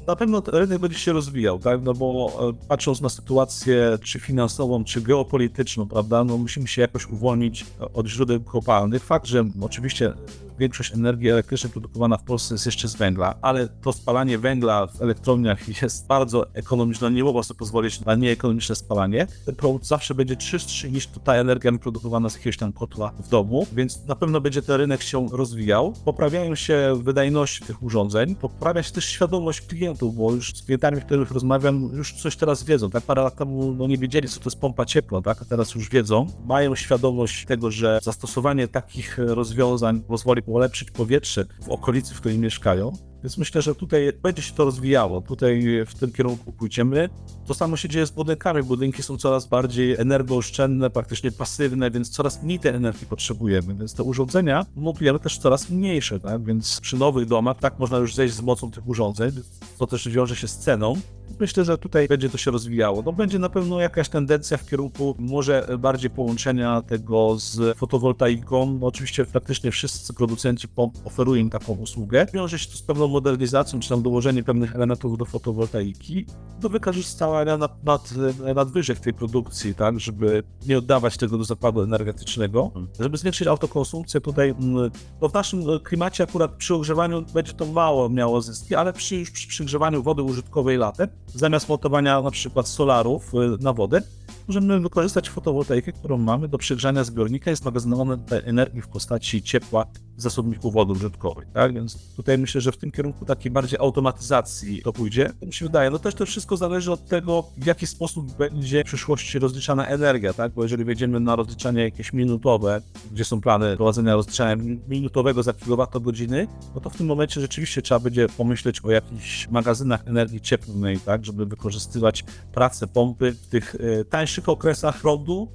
Na 0.07 0.15
pewno 0.15 0.43
rynek 0.47 0.79
będzie 0.79 0.99
się 0.99 1.13
rozwijał, 1.13 1.59
tak? 1.59 1.81
No 1.83 1.93
bo 1.93 2.31
e, 2.49 2.67
patrząc 2.67 3.01
na 3.01 3.09
sytuację 3.09 3.97
czy 4.03 4.19
finansową, 4.19 4.83
czy 4.83 5.01
geopolityczną, 5.01 5.87
prawda, 5.87 6.23
no 6.23 6.37
musimy 6.37 6.67
się 6.67 6.81
jakoś 6.81 7.05
uwolnić 7.05 7.65
od 7.93 8.07
źródeł 8.07 8.41
kopalnych. 8.41 9.03
Fakt, 9.03 9.25
że 9.25 9.45
oczywiście 9.61 10.13
większość 10.59 10.93
energii 10.93 11.29
elektrycznej 11.29 11.71
produkowana 11.71 12.17
w 12.17 12.23
Polsce 12.23 12.53
jest 12.53 12.65
jeszcze 12.65 12.87
z 12.87 12.95
węgla, 12.95 13.35
ale 13.41 13.67
to 13.67 13.93
spalanie 13.93 14.37
węgla 14.37 14.87
w 14.87 15.01
elektrowniach 15.01 15.81
jest 15.81 16.07
bardzo 16.07 16.53
ekonomiczne, 16.53 17.11
nie 17.11 17.23
mogło 17.23 17.43
sobie 17.43 17.57
pozwolić 17.57 17.99
na 17.99 18.15
nieekonomiczne 18.15 18.75
spalanie. 18.75 19.27
Ten 19.45 19.55
produkt 19.55 19.85
zawsze 19.85 20.15
będzie 20.15 20.35
czystszy 20.35 20.91
niż 20.91 21.07
ta 21.07 21.33
energia 21.33 21.71
produkowana 21.77 22.29
z 22.29 22.33
jakiegoś 22.33 22.57
tam 22.57 22.73
kotła 22.73 23.11
w 23.19 23.29
domu, 23.29 23.67
więc 23.73 24.05
na 24.05 24.15
pewno 24.15 24.41
będzie 24.41 24.61
ten 24.61 24.75
rynek 24.75 25.01
się 25.01 25.27
rozwijał. 25.31 25.93
Poprawiają 26.05 26.55
się 26.55 26.99
wydajności 27.03 27.65
tych 27.65 27.83
urządzeń, 27.83 28.35
poprawia 28.35 28.83
się 28.83 28.91
też 28.91 29.05
świadomość 29.05 29.61
klientów, 29.61 30.15
bo 30.15 30.31
już 30.31 30.53
z 30.53 30.63
klientami, 30.63 31.01
z 31.01 31.03
których 31.03 31.31
rozmawiam, 31.31 31.89
już 31.93 32.13
coś 32.13 32.35
teraz 32.35 32.63
wiedzą. 32.63 32.89
Tak 32.89 33.03
parę 33.03 33.21
lat 33.23 33.35
temu 33.35 33.73
no, 33.73 33.87
nie 33.87 33.97
wiedzieli, 33.97 34.29
co 34.29 34.39
to 34.39 34.49
jest 34.49 34.59
pompa 34.59 34.85
ciepła, 34.85 35.21
tak? 35.21 35.41
a 35.41 35.45
teraz 35.45 35.75
już 35.75 35.89
wiedzą. 35.89 36.27
Mają 36.45 36.75
świadomość 36.75 37.45
tego, 37.45 37.71
że 37.71 37.99
zastosowanie 38.03 38.67
takich 38.67 39.17
rozwiązań 39.17 40.01
pozwoli 40.01 40.41
polepszyć 40.45 40.91
powietrze 40.91 41.45
w 41.61 41.69
okolicy, 41.69 42.13
w 42.13 42.19
której 42.19 42.39
mieszkają. 42.39 42.93
Więc 43.23 43.37
myślę, 43.37 43.61
że 43.61 43.75
tutaj 43.75 44.13
będzie 44.23 44.41
się 44.41 44.53
to 44.53 44.65
rozwijało. 44.65 45.21
Tutaj 45.21 45.63
w 45.85 45.95
tym 45.95 46.11
kierunku 46.11 46.51
pójdziemy. 46.51 47.09
To 47.45 47.53
samo 47.53 47.77
się 47.77 47.89
dzieje 47.89 48.05
z 48.05 48.11
budynkami. 48.11 48.63
Budynki 48.63 49.03
są 49.03 49.17
coraz 49.17 49.47
bardziej 49.47 49.95
energooszczędne, 49.97 50.89
praktycznie 50.89 51.31
pasywne, 51.31 51.91
więc 51.91 52.09
coraz 52.09 52.43
mniej 52.43 52.59
tej 52.59 52.75
energii 52.75 53.07
potrzebujemy. 53.07 53.75
Więc 53.75 53.93
te 53.93 54.03
urządzenia 54.03 54.65
montujemy 54.75 55.19
też 55.19 55.37
coraz 55.37 55.69
mniejsze, 55.69 56.19
tak? 56.19 56.43
Więc 56.43 56.81
przy 56.81 56.97
nowych 56.97 57.27
domach 57.27 57.57
tak 57.59 57.79
można 57.79 57.97
już 57.97 58.15
zejść 58.15 58.33
z 58.33 58.41
mocą 58.41 58.71
tych 58.71 58.87
urządzeń, 58.87 59.31
to 59.77 59.87
też 59.87 60.09
wiąże 60.09 60.35
się 60.35 60.47
z 60.47 60.57
ceną. 60.57 60.95
Myślę, 61.39 61.65
że 61.65 61.77
tutaj 61.77 62.07
będzie 62.07 62.29
to 62.29 62.37
się 62.37 62.51
rozwijało. 62.51 63.01
No 63.05 63.13
będzie 63.13 63.39
na 63.39 63.49
pewno 63.49 63.79
jakaś 63.79 64.09
tendencja 64.09 64.57
w 64.57 64.65
kierunku 64.65 65.15
może 65.19 65.67
bardziej 65.79 66.09
połączenia 66.09 66.81
tego 66.81 67.39
z 67.39 67.77
fotowoltaiką. 67.77 68.77
No 68.81 68.87
oczywiście 68.87 69.25
praktycznie 69.25 69.71
wszyscy 69.71 70.13
producenci 70.13 70.67
pomp 70.67 70.93
oferują 71.05 71.41
im 71.41 71.49
taką 71.49 71.73
usługę. 71.73 72.27
Wiąże 72.33 72.59
się 72.59 72.69
to 72.69 72.77
z 72.77 72.81
pewną 72.81 73.07
modernizacją, 73.07 73.79
czy 73.79 73.89
tam 73.89 74.01
dołożeniem 74.01 74.43
pewnych 74.43 74.75
elementów 74.75 75.17
do 75.17 75.25
fotowoltaiki, 75.25 76.25
do 76.59 76.69
wykorzystania 76.69 77.57
nad, 77.57 77.83
nad, 77.83 78.13
nadwyżek 78.55 78.99
tej 78.99 79.13
produkcji, 79.13 79.75
tak, 79.75 79.99
żeby 79.99 80.43
nie 80.67 80.77
oddawać 80.77 81.17
tego 81.17 81.37
do 81.37 81.43
zakładu 81.43 81.81
energetycznego, 81.81 82.71
żeby 82.99 83.17
zwiększyć 83.17 83.47
autokonsumpcję 83.47 84.21
tutaj, 84.21 84.49
mm, 84.49 84.91
no 85.21 85.29
w 85.29 85.33
naszym 85.33 85.63
klimacie 85.83 86.23
akurat 86.23 86.51
przy 86.51 86.75
ogrzewaniu 86.75 87.25
będzie 87.33 87.53
to 87.53 87.65
mało 87.65 88.09
miało 88.09 88.41
zyski, 88.41 88.75
ale 88.75 88.93
przy, 88.93 89.15
już 89.15 89.31
przy 89.31 89.47
przygrzewaniu 89.47 90.03
wody 90.03 90.23
użytkowej 90.23 90.77
latem, 90.77 91.09
zamiast 91.35 91.69
montowania 91.69 92.21
na 92.21 92.31
przykład 92.31 92.67
solarów 92.67 93.33
y, 93.33 93.37
na 93.63 93.73
wodę, 93.73 94.01
możemy 94.47 94.79
wykorzystać 94.79 95.29
fotowoltaikę, 95.29 95.91
którą 95.91 96.17
mamy 96.17 96.47
do 96.47 96.57
przegrzania 96.57 97.03
zbiornika 97.03 97.51
i 97.51 97.55
zmagazynowania 97.55 98.17
energii 98.45 98.81
w 98.81 98.87
postaci 98.87 99.43
ciepła 99.43 99.85
w 100.17 100.21
zasobniku 100.21 100.71
wody 100.71 100.91
użytkowej, 100.91 101.45
tak? 101.53 101.73
Więc 101.73 102.15
tutaj 102.15 102.37
myślę, 102.37 102.61
że 102.61 102.71
w 102.71 102.77
tym 102.77 102.91
kierunku 102.91 103.25
takiej 103.25 103.51
bardziej 103.51 103.79
automatyzacji 103.79 104.81
to 104.81 104.93
pójdzie. 104.93 105.31
To 105.39 105.45
mi 105.45 105.53
się 105.53 105.65
wydaje. 105.65 105.89
No 105.89 105.99
też 105.99 106.15
to 106.15 106.25
wszystko 106.25 106.57
zależy 106.57 106.91
od 106.91 107.07
tego, 107.07 107.43
w 107.57 107.65
jaki 107.65 107.87
sposób 107.87 108.37
będzie 108.37 108.81
w 108.81 108.85
przyszłości 108.85 109.39
rozliczana 109.39 109.87
energia, 109.87 110.33
tak? 110.33 110.51
Bo 110.51 110.63
jeżeli 110.63 110.83
wejdziemy 110.83 111.19
na 111.19 111.35
rozliczanie 111.35 111.81
jakieś 111.81 112.13
minutowe, 112.13 112.81
gdzie 113.11 113.25
są 113.25 113.41
plany 113.41 113.75
prowadzenia 113.75 114.15
rozliczania 114.15 114.63
minutowego 114.87 115.43
za 115.43 115.53
kilowatogodziny, 115.53 116.47
no 116.75 116.81
to 116.81 116.89
w 116.89 116.97
tym 116.97 117.07
momencie 117.07 117.41
rzeczywiście 117.41 117.81
trzeba 117.81 117.99
będzie 117.99 118.27
pomyśleć 118.29 118.85
o 118.85 118.91
jakichś 118.91 119.47
magazynach 119.47 120.07
energii 120.07 120.41
cieplnej, 120.41 120.99
tak? 120.99 121.25
Żeby 121.25 121.45
wykorzystywać 121.45 122.23
pracę 122.53 122.87
pompy 122.87 123.31
w 123.31 123.47
tych 123.47 123.75
e, 123.75 124.05
tańszych 124.35 124.49
okresach 124.49 125.01
prądu, 125.01 125.51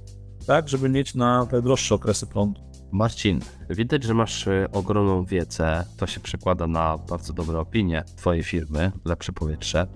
tak? 0.47 0.69
Żeby 0.69 0.89
mieć 0.89 1.15
na 1.15 1.45
te 1.45 1.61
droższe 1.61 1.95
okresy 1.95 2.27
prądu. 2.27 2.61
Marcin, 2.91 3.39
widać, 3.69 4.03
że 4.03 4.13
masz 4.13 4.47
e, 4.47 4.67
ogromną 4.71 5.25
wiedzę. 5.25 5.85
To 5.97 6.07
się 6.07 6.19
przekłada 6.19 6.67
na 6.67 6.97
bardzo 6.97 7.33
dobre 7.33 7.59
opinie 7.59 8.03
Twojej 8.15 8.43
firmy, 8.43 8.91
lepsze 9.05 9.31
powietrze. 9.33 9.87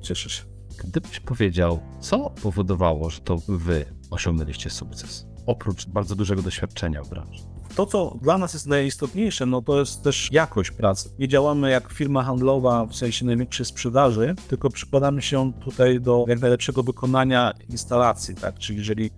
Cieszę 0.00 0.30
się. 0.30 0.42
Gdybyś 0.84 1.20
powiedział, 1.20 1.80
co 2.00 2.30
powodowało, 2.30 3.10
że 3.10 3.20
to 3.20 3.36
Wy 3.48 3.84
osiągnęliście 4.10 4.70
sukces? 4.70 5.26
Oprócz 5.46 5.86
bardzo 5.86 6.14
dużego 6.16 6.42
doświadczenia 6.42 7.02
w 7.02 7.08
branży. 7.08 7.53
To, 7.76 7.86
co 7.86 8.16
dla 8.22 8.38
nas 8.38 8.54
jest 8.54 8.66
najistotniejsze, 8.66 9.46
no 9.46 9.62
to 9.62 9.80
jest 9.80 10.02
też 10.02 10.28
jakość 10.32 10.70
pracy. 10.70 11.10
Nie 11.18 11.28
działamy 11.28 11.70
jak 11.70 11.92
firma 11.92 12.22
handlowa 12.22 12.86
w 12.86 12.94
sensie 12.96 13.26
największej 13.26 13.66
sprzedaży, 13.66 14.34
tylko 14.48 14.70
przykładamy 14.70 15.22
się 15.22 15.52
tutaj 15.64 16.00
do 16.00 16.24
jak 16.28 16.40
najlepszego 16.40 16.82
wykonania 16.82 17.52
instalacji, 17.70 18.34
tak? 18.34 18.58
Czyli 18.58 18.78
jeżeli 18.78 19.10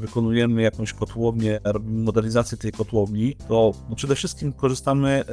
wykonujemy 0.00 0.62
jakąś 0.62 0.92
kotłownię, 0.92 1.60
robimy 1.64 2.02
modernizację 2.02 2.58
tej 2.58 2.72
kotłowni, 2.72 3.36
to 3.48 3.72
no 3.90 3.96
przede 3.96 4.14
wszystkim 4.14 4.52
korzystamy 4.52 5.24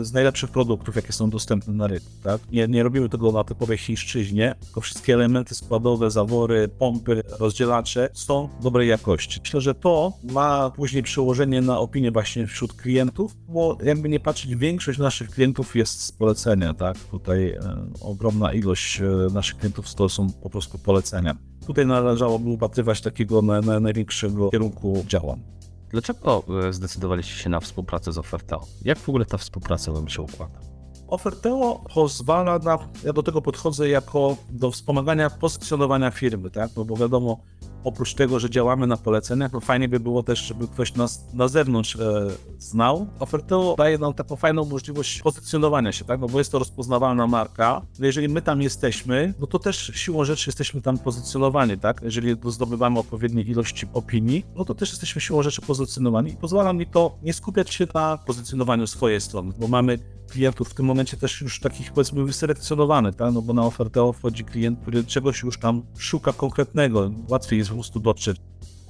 e, 0.00 0.04
z 0.04 0.12
najlepszych 0.12 0.50
produktów, 0.50 0.96
jakie 0.96 1.12
są 1.12 1.30
dostępne 1.30 1.74
na 1.74 1.86
rynku. 1.86 2.06
Tak? 2.22 2.40
Nie, 2.52 2.68
nie 2.68 2.82
robimy 2.82 3.08
tego 3.08 3.32
na 3.32 3.44
typowej 3.44 3.78
chińszczyźnie, 3.78 4.54
tylko 4.64 4.80
wszystkie 4.80 5.14
elementy 5.14 5.54
składowe, 5.54 6.10
zawory, 6.10 6.68
pompy, 6.68 7.22
rozdzielacze 7.38 8.08
są 8.12 8.48
dobrej 8.62 8.88
jakości. 8.88 9.40
Myślę, 9.40 9.60
że 9.60 9.74
to 9.74 10.12
ma 10.32 10.70
później 10.70 11.02
przełożenie 11.02 11.60
na 11.60 11.78
opinię 11.78 12.10
właśnie 12.10 12.46
wśród 12.46 12.72
klientów, 12.72 13.36
bo 13.48 13.78
jakby 13.84 14.08
nie 14.08 14.20
patrzeć, 14.20 14.56
większość 14.56 14.98
naszych 14.98 15.30
klientów 15.30 15.76
jest 15.76 16.00
z 16.02 16.12
polecenia, 16.12 16.74
tak? 16.74 16.98
Tutaj 16.98 17.50
e, 17.50 17.60
ogromna 18.00 18.52
ilość 18.52 19.00
e, 19.00 19.34
naszych 19.34 19.58
klientów 19.58 19.94
to 19.94 20.08
są 20.08 20.32
po 20.32 20.50
prostu 20.50 20.78
polecenia. 20.78 21.51
Tutaj 21.66 21.86
należałoby 21.86 22.48
upatrywać 22.48 23.00
takiego 23.00 23.42
na, 23.42 23.60
na 23.60 23.80
największego 23.80 24.50
kierunku 24.50 25.04
działań. 25.06 25.42
Dlaczego 25.90 26.42
e, 26.68 26.72
zdecydowaliście 26.72 27.34
się 27.34 27.50
na 27.50 27.60
współpracę 27.60 28.12
z 28.12 28.18
Oferteo? 28.18 28.66
Jak 28.84 28.98
w 28.98 29.08
ogóle 29.08 29.24
ta 29.24 29.38
współpraca 29.38 29.92
wam 29.92 30.08
się 30.08 30.22
układa? 30.22 30.60
Oferteo 31.08 31.84
pozwala 31.94 32.58
na, 32.58 32.78
ja 33.04 33.12
do 33.12 33.22
tego 33.22 33.42
podchodzę 33.42 33.88
jako 33.88 34.36
do 34.50 34.70
wspomagania 34.70 35.30
pozycjonowania 35.30 36.10
firmy, 36.10 36.50
tak? 36.50 36.70
No 36.76 36.84
bo 36.84 36.96
wiadomo, 36.96 37.40
oprócz 37.84 38.14
tego, 38.14 38.40
że 38.40 38.50
działamy 38.50 38.86
na 38.86 38.96
poleceniach, 38.96 39.52
no 39.52 39.60
fajnie 39.60 39.88
by 39.88 40.00
było 40.00 40.22
też, 40.22 40.38
żeby 40.38 40.68
ktoś 40.68 40.94
nas 40.94 41.24
na 41.34 41.48
zewnątrz 41.48 41.96
e, 41.96 42.28
znał. 42.58 43.06
Oferteo 43.20 43.74
daje 43.78 43.98
nam 43.98 44.14
taką 44.14 44.36
fajną 44.36 44.64
możliwość 44.64 45.22
pozycjonowania 45.22 45.92
się, 45.92 46.04
tak? 46.04 46.20
No 46.20 46.26
bo 46.26 46.38
jest 46.38 46.52
to 46.52 46.58
rozpoznawalna 46.58 47.26
marka. 47.26 47.82
No 47.98 48.06
jeżeli 48.06 48.28
my 48.28 48.42
tam 48.42 48.62
jesteśmy, 48.62 49.34
no 49.40 49.46
to 49.46 49.58
też 49.58 49.92
siłą 49.94 50.24
rzeczy 50.24 50.48
jesteśmy 50.48 50.82
tam 50.82 50.98
pozycjonowani, 50.98 51.78
tak? 51.78 52.00
Jeżeli 52.04 52.36
zdobywamy 52.46 52.98
odpowiednie 52.98 53.42
ilości 53.42 53.86
opinii, 53.92 54.46
no 54.56 54.64
to 54.64 54.74
też 54.74 54.90
jesteśmy 54.90 55.20
siłą 55.20 55.42
rzeczy 55.42 55.60
pozycjonowani 55.60 56.32
i 56.32 56.36
pozwala 56.36 56.72
mi 56.72 56.86
to 56.86 57.18
nie 57.22 57.32
skupiać 57.32 57.74
się 57.74 57.86
na 57.94 58.18
pozycjonowaniu 58.26 58.86
swojej 58.86 59.20
strony, 59.20 59.52
bo 59.58 59.68
mamy 59.68 59.98
klientów 60.32 60.68
w 60.68 60.74
tym 60.74 60.86
momencie 60.86 61.16
też 61.16 61.40
już 61.40 61.60
takich 61.60 61.92
powiedzmy 61.92 62.24
wyselekcjonowanych, 62.24 63.14
tak? 63.14 63.34
no 63.34 63.42
bo 63.42 63.52
na 63.52 63.62
ofertę 63.62 64.12
wchodzi 64.12 64.44
klient, 64.44 64.80
który 64.80 65.04
czegoś 65.04 65.42
już 65.42 65.58
tam 65.58 65.82
szuka 65.98 66.32
konkretnego, 66.32 67.10
łatwiej 67.28 67.58
jest 67.58 67.70
po 67.70 67.76
prostu 67.76 68.00
dotrzeć. 68.00 68.36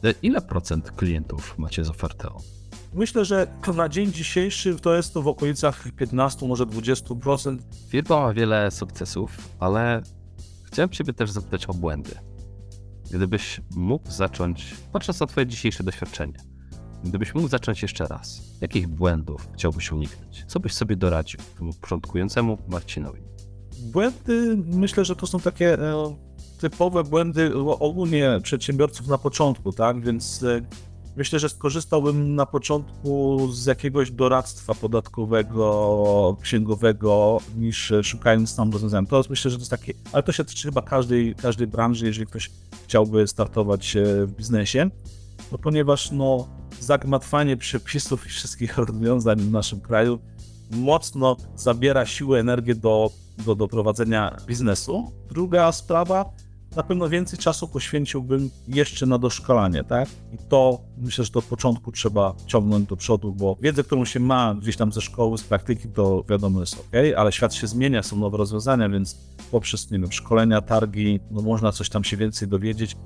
E, 0.05 0.15
ile 0.23 0.41
procent 0.41 0.91
klientów 0.91 1.59
macie 1.59 1.85
z 1.85 1.91
ofertą? 1.91 2.29
Myślę, 2.95 3.25
że 3.25 3.47
na 3.77 3.89
dzień 3.89 4.13
dzisiejszy 4.13 4.77
to 4.77 4.95
jest 4.95 5.15
to 5.15 5.23
w 5.23 5.29
okolicach 5.29 5.85
15, 5.97 6.49
może 6.49 6.67
20%. 6.67 7.59
Firma 7.89 8.21
ma 8.21 8.33
wiele 8.33 8.71
sukcesów, 8.71 9.39
ale 9.61 10.03
chciałem 10.65 10.91
Ciebie 10.91 11.13
też 11.13 11.31
zapytać 11.31 11.67
o 11.67 11.75
błędy. 11.75 12.15
Gdybyś 13.11 13.61
mógł 13.77 14.11
zacząć, 14.11 14.75
patrząc 14.93 15.21
na 15.21 15.27
Twoje 15.27 15.47
dzisiejsze 15.47 15.85
doświadczenie, 15.85 16.39
Gdybyś 17.05 17.35
mógł 17.35 17.49
zacząć 17.49 17.83
jeszcze 17.83 18.07
raz, 18.07 18.43
jakich 18.61 18.89
błędów 18.89 19.49
chciałbyś 19.55 19.93
uniknąć? 19.93 20.45
Co 20.47 20.61
byś 20.61 20.75
sobie 20.75 20.97
doradził 20.97 21.41
temu 21.59 21.73
początkującemu 21.81 22.59
Marcinowi? 22.69 23.21
Błędy, 23.83 24.57
myślę, 24.67 25.05
że 25.05 25.17
to 25.17 25.27
są 25.27 25.41
takie 25.41 25.75
e, 25.79 26.17
typowe 26.61 27.05
błędy 27.05 27.55
ogólnie 27.59 28.41
przedsiębiorców 28.43 29.09
na 29.09 29.19
początku, 29.19 29.73
tak? 29.73 30.01
Więc 30.01 30.43
e, 30.43 30.61
myślę, 31.17 31.39
że 31.39 31.49
skorzystałbym 31.49 32.35
na 32.35 32.47
początku 32.47 33.39
z 33.53 33.67
jakiegoś 33.67 34.11
doradztwa 34.11 34.75
podatkowego, 34.75 36.37
księgowego, 36.43 37.39
niż 37.57 37.93
szukając 38.03 38.57
tam 38.57 38.73
rozwiązania. 38.73 39.09
To 39.09 39.17
jest, 39.17 39.31
myślę, 39.31 39.51
że 39.51 39.57
to 39.57 39.61
jest 39.61 39.71
takie, 39.71 39.93
ale 40.13 40.23
to 40.23 40.33
się 40.33 40.45
tyczy 40.45 40.69
chyba 40.69 40.83
każdej, 40.83 41.35
każdej 41.35 41.67
branży, 41.67 42.07
jeżeli 42.07 42.27
ktoś 42.27 42.51
chciałby 42.85 43.27
startować 43.27 43.97
e, 43.97 44.27
w 44.27 44.33
biznesie, 44.33 44.91
no 45.53 45.59
ponieważ 45.59 46.11
no 46.11 46.49
zagmatwanie 46.83 47.57
przepisów 47.57 48.27
i 48.27 48.29
wszystkich 48.29 48.79
rozwiązań 48.79 49.39
w 49.41 49.53
naszym 49.53 49.81
kraju 49.81 50.19
mocno 50.71 51.37
zabiera 51.57 52.07
siłę, 52.07 52.41
energię 52.41 52.75
do, 52.75 53.11
do, 53.47 53.55
do 53.55 53.69
prowadzenia 53.69 54.37
biznesu. 54.47 55.13
Druga 55.29 55.73
sprawa, 55.73 56.33
na 56.77 56.83
pewno 56.83 57.09
więcej 57.09 57.39
czasu 57.39 57.69
poświęciłbym 57.69 58.51
jeszcze 58.69 59.07
na 59.07 59.19
doszkalanie, 59.19 59.85
tak? 59.85 60.09
I 60.33 60.39
to 60.49 60.81
myślę, 60.99 61.25
że 61.25 61.31
do 61.31 61.43
początku 61.43 61.93
trzeba 61.93 62.35
ciągnąć 62.47 62.89
do 62.89 62.97
przodu, 62.97 63.33
bo 63.33 63.57
wiedzę, 63.61 63.85
którą 63.85 64.05
się 64.05 64.21
ma 64.21 64.55
gdzieś 64.55 64.77
tam 64.77 64.93
ze 64.93 65.01
szkoły, 65.01 65.39
z 65.39 65.43
praktyki, 65.43 65.89
to 65.89 66.25
wiadomo 66.29 66.61
jest 66.61 66.75
ok, 66.75 66.93
ale 67.17 67.33
świat 67.33 67.55
się 67.55 67.67
zmienia, 67.67 68.03
są 68.03 68.17
nowe 68.17 68.39
rozwiązania, 68.39 68.89
więc 68.89 69.17
poprzez 69.51 69.91
nie 69.91 69.99
wiem, 69.99 70.13
szkolenia, 70.13 70.61
targi, 70.61 71.21
no 71.31 71.43
można 71.43 71.73
coś 71.73 71.89
tam 71.89 72.05
się 72.05 72.17
więcej 72.17 72.49
dowiedzieć. 72.49 72.97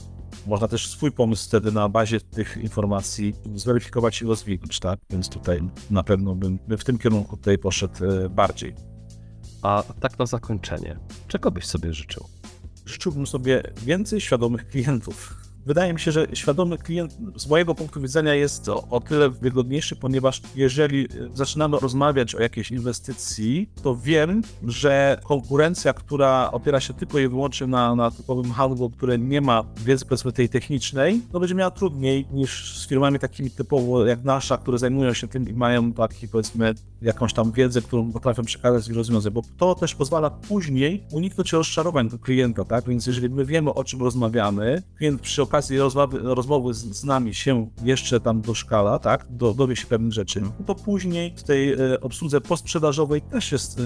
Można 0.46 0.68
też 0.68 0.88
swój 0.88 1.12
pomysł 1.12 1.48
wtedy 1.48 1.72
na 1.72 1.88
bazie 1.88 2.20
tych 2.20 2.56
informacji 2.56 3.34
zweryfikować 3.54 4.22
i 4.22 4.24
rozwinąć, 4.24 4.80
tak? 4.80 5.00
Więc 5.10 5.28
tutaj 5.28 5.60
na 5.90 6.02
pewno 6.02 6.34
bym, 6.34 6.58
bym 6.68 6.78
w 6.78 6.84
tym 6.84 6.98
kierunku 6.98 7.36
tutaj 7.36 7.58
poszedł 7.58 8.04
e, 8.04 8.28
bardziej. 8.28 8.74
A 9.62 9.82
tak 10.00 10.18
na 10.18 10.26
zakończenie, 10.26 10.98
czego 11.28 11.50
byś 11.50 11.66
sobie 11.66 11.92
życzył? 11.92 12.26
Życzyłbym 12.86 13.26
sobie 13.26 13.62
więcej 13.84 14.20
świadomych 14.20 14.68
klientów 14.68 15.45
wydaje 15.66 15.92
mi 15.92 16.00
się, 16.00 16.12
że 16.12 16.26
świadomy 16.34 16.78
klient 16.78 17.16
z 17.36 17.46
mojego 17.46 17.74
punktu 17.74 18.00
widzenia 18.00 18.34
jest 18.34 18.68
o 18.68 19.00
tyle 19.08 19.30
wygodniejszy, 19.30 19.96
ponieważ 19.96 20.42
jeżeli 20.56 21.08
zaczynamy 21.34 21.78
rozmawiać 21.78 22.34
o 22.34 22.40
jakiejś 22.40 22.70
inwestycji, 22.70 23.70
to 23.82 23.96
wiem, 23.96 24.42
że 24.66 25.20
konkurencja, 25.24 25.92
która 25.92 26.50
opiera 26.52 26.80
się 26.80 26.94
tylko 26.94 27.18
i 27.18 27.28
wyłącznie 27.28 27.66
na, 27.66 27.94
na 27.94 28.10
typowym 28.10 28.52
handlu, 28.52 28.90
które 28.90 29.18
nie 29.18 29.40
ma 29.40 29.64
wiedzy 29.84 30.04
powiedzmy 30.04 30.32
tej 30.32 30.48
technicznej, 30.48 31.20
to 31.32 31.40
będzie 31.40 31.54
miała 31.54 31.70
trudniej 31.70 32.26
niż 32.32 32.78
z 32.78 32.88
firmami 32.88 33.18
takimi 33.18 33.50
typowo 33.50 34.06
jak 34.06 34.24
nasza, 34.24 34.58
które 34.58 34.78
zajmują 34.78 35.12
się 35.12 35.28
tym 35.28 35.48
i 35.48 35.52
mają 35.52 35.92
taki 35.92 36.28
powiedzmy 36.28 36.74
jakąś 37.02 37.32
tam 37.32 37.52
wiedzę, 37.52 37.82
którą 37.82 38.12
potrafią 38.12 38.42
przekazać 38.42 38.88
i 38.88 38.92
rozwiązać, 38.92 39.32
bo 39.32 39.42
to 39.56 39.74
też 39.74 39.94
pozwala 39.94 40.30
później 40.30 41.04
uniknąć 41.12 41.52
rozczarowań 41.52 42.08
do 42.08 42.18
klienta, 42.18 42.64
tak? 42.64 42.88
Więc 42.88 43.06
jeżeli 43.06 43.30
my 43.30 43.44
wiemy, 43.44 43.74
o 43.74 43.84
czym 43.84 44.02
rozmawiamy, 44.02 44.82
klient 44.98 45.20
przy 45.20 45.42
okazji 45.42 45.55
rozmowy, 45.78 46.18
rozmowy 46.22 46.74
z, 46.74 46.78
z, 46.78 47.04
nami 47.04 47.34
się 47.34 47.70
jeszcze 47.84 48.20
tam 48.20 48.40
doszkala, 48.40 48.98
tak? 48.98 49.26
Do, 49.30 49.54
dowie 49.54 49.76
się 49.76 49.86
pewnych 49.86 50.12
rzeczy, 50.12 50.42
to 50.66 50.74
później 50.74 51.34
w 51.36 51.42
tej 51.42 51.72
e, 51.72 52.00
obsłudze 52.00 52.40
postsprzedażowej 52.40 53.22
też 53.22 53.52
jest 53.52 53.80
e, 53.80 53.82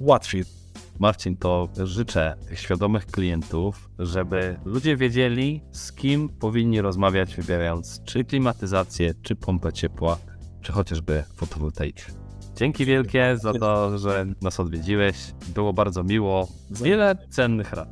łatwiej. 0.00 0.44
Marcin, 0.98 1.36
to 1.36 1.68
życzę 1.84 2.36
tych 2.48 2.60
świadomych 2.60 3.06
klientów, 3.06 3.90
żeby 3.98 4.56
ludzie 4.64 4.96
wiedzieli, 4.96 5.62
z 5.72 5.92
kim 5.92 6.28
powinni 6.28 6.80
rozmawiać, 6.80 7.36
wybierając 7.36 8.00
czy 8.04 8.24
klimatyzację, 8.24 9.14
czy 9.22 9.36
pompę 9.36 9.72
ciepła, 9.72 10.18
czy 10.62 10.72
chociażby 10.72 11.24
fotowoltaikę. 11.36 12.02
Dzięki 12.56 12.84
wielkie 12.84 13.36
za 13.36 13.52
to, 13.52 13.98
że 13.98 14.26
nas 14.42 14.60
odwiedziłeś. 14.60 15.16
Było 15.54 15.72
bardzo 15.72 16.02
miło. 16.02 16.48
Wiele 16.70 17.16
cennych 17.30 17.72
rad. 17.72 17.88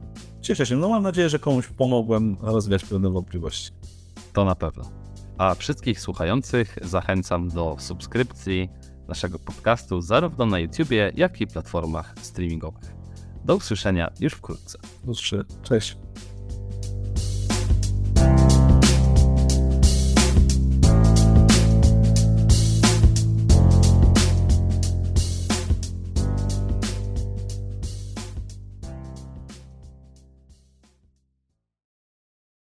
Cieszę 0.48 0.66
się. 0.66 0.76
No 0.76 0.88
mam 0.88 1.02
nadzieję, 1.02 1.28
że 1.28 1.38
komuś 1.38 1.66
pomogłem 1.66 2.36
rozwiać 2.40 2.84
pewne 2.84 3.10
wątpliwości. 3.10 3.70
To 4.32 4.44
na 4.44 4.54
pewno. 4.54 4.90
A 5.38 5.54
wszystkich 5.54 6.00
słuchających 6.00 6.78
zachęcam 6.82 7.48
do 7.48 7.76
subskrypcji 7.78 8.68
naszego 9.08 9.38
podcastu 9.38 10.00
zarówno 10.00 10.46
na 10.46 10.58
YouTubie, 10.58 11.12
jak 11.16 11.40
i 11.40 11.46
platformach 11.46 12.14
streamingowych. 12.20 12.94
Do 13.44 13.56
usłyszenia 13.56 14.10
już 14.20 14.32
wkrótce. 14.32 14.78
Cześć. 15.62 15.96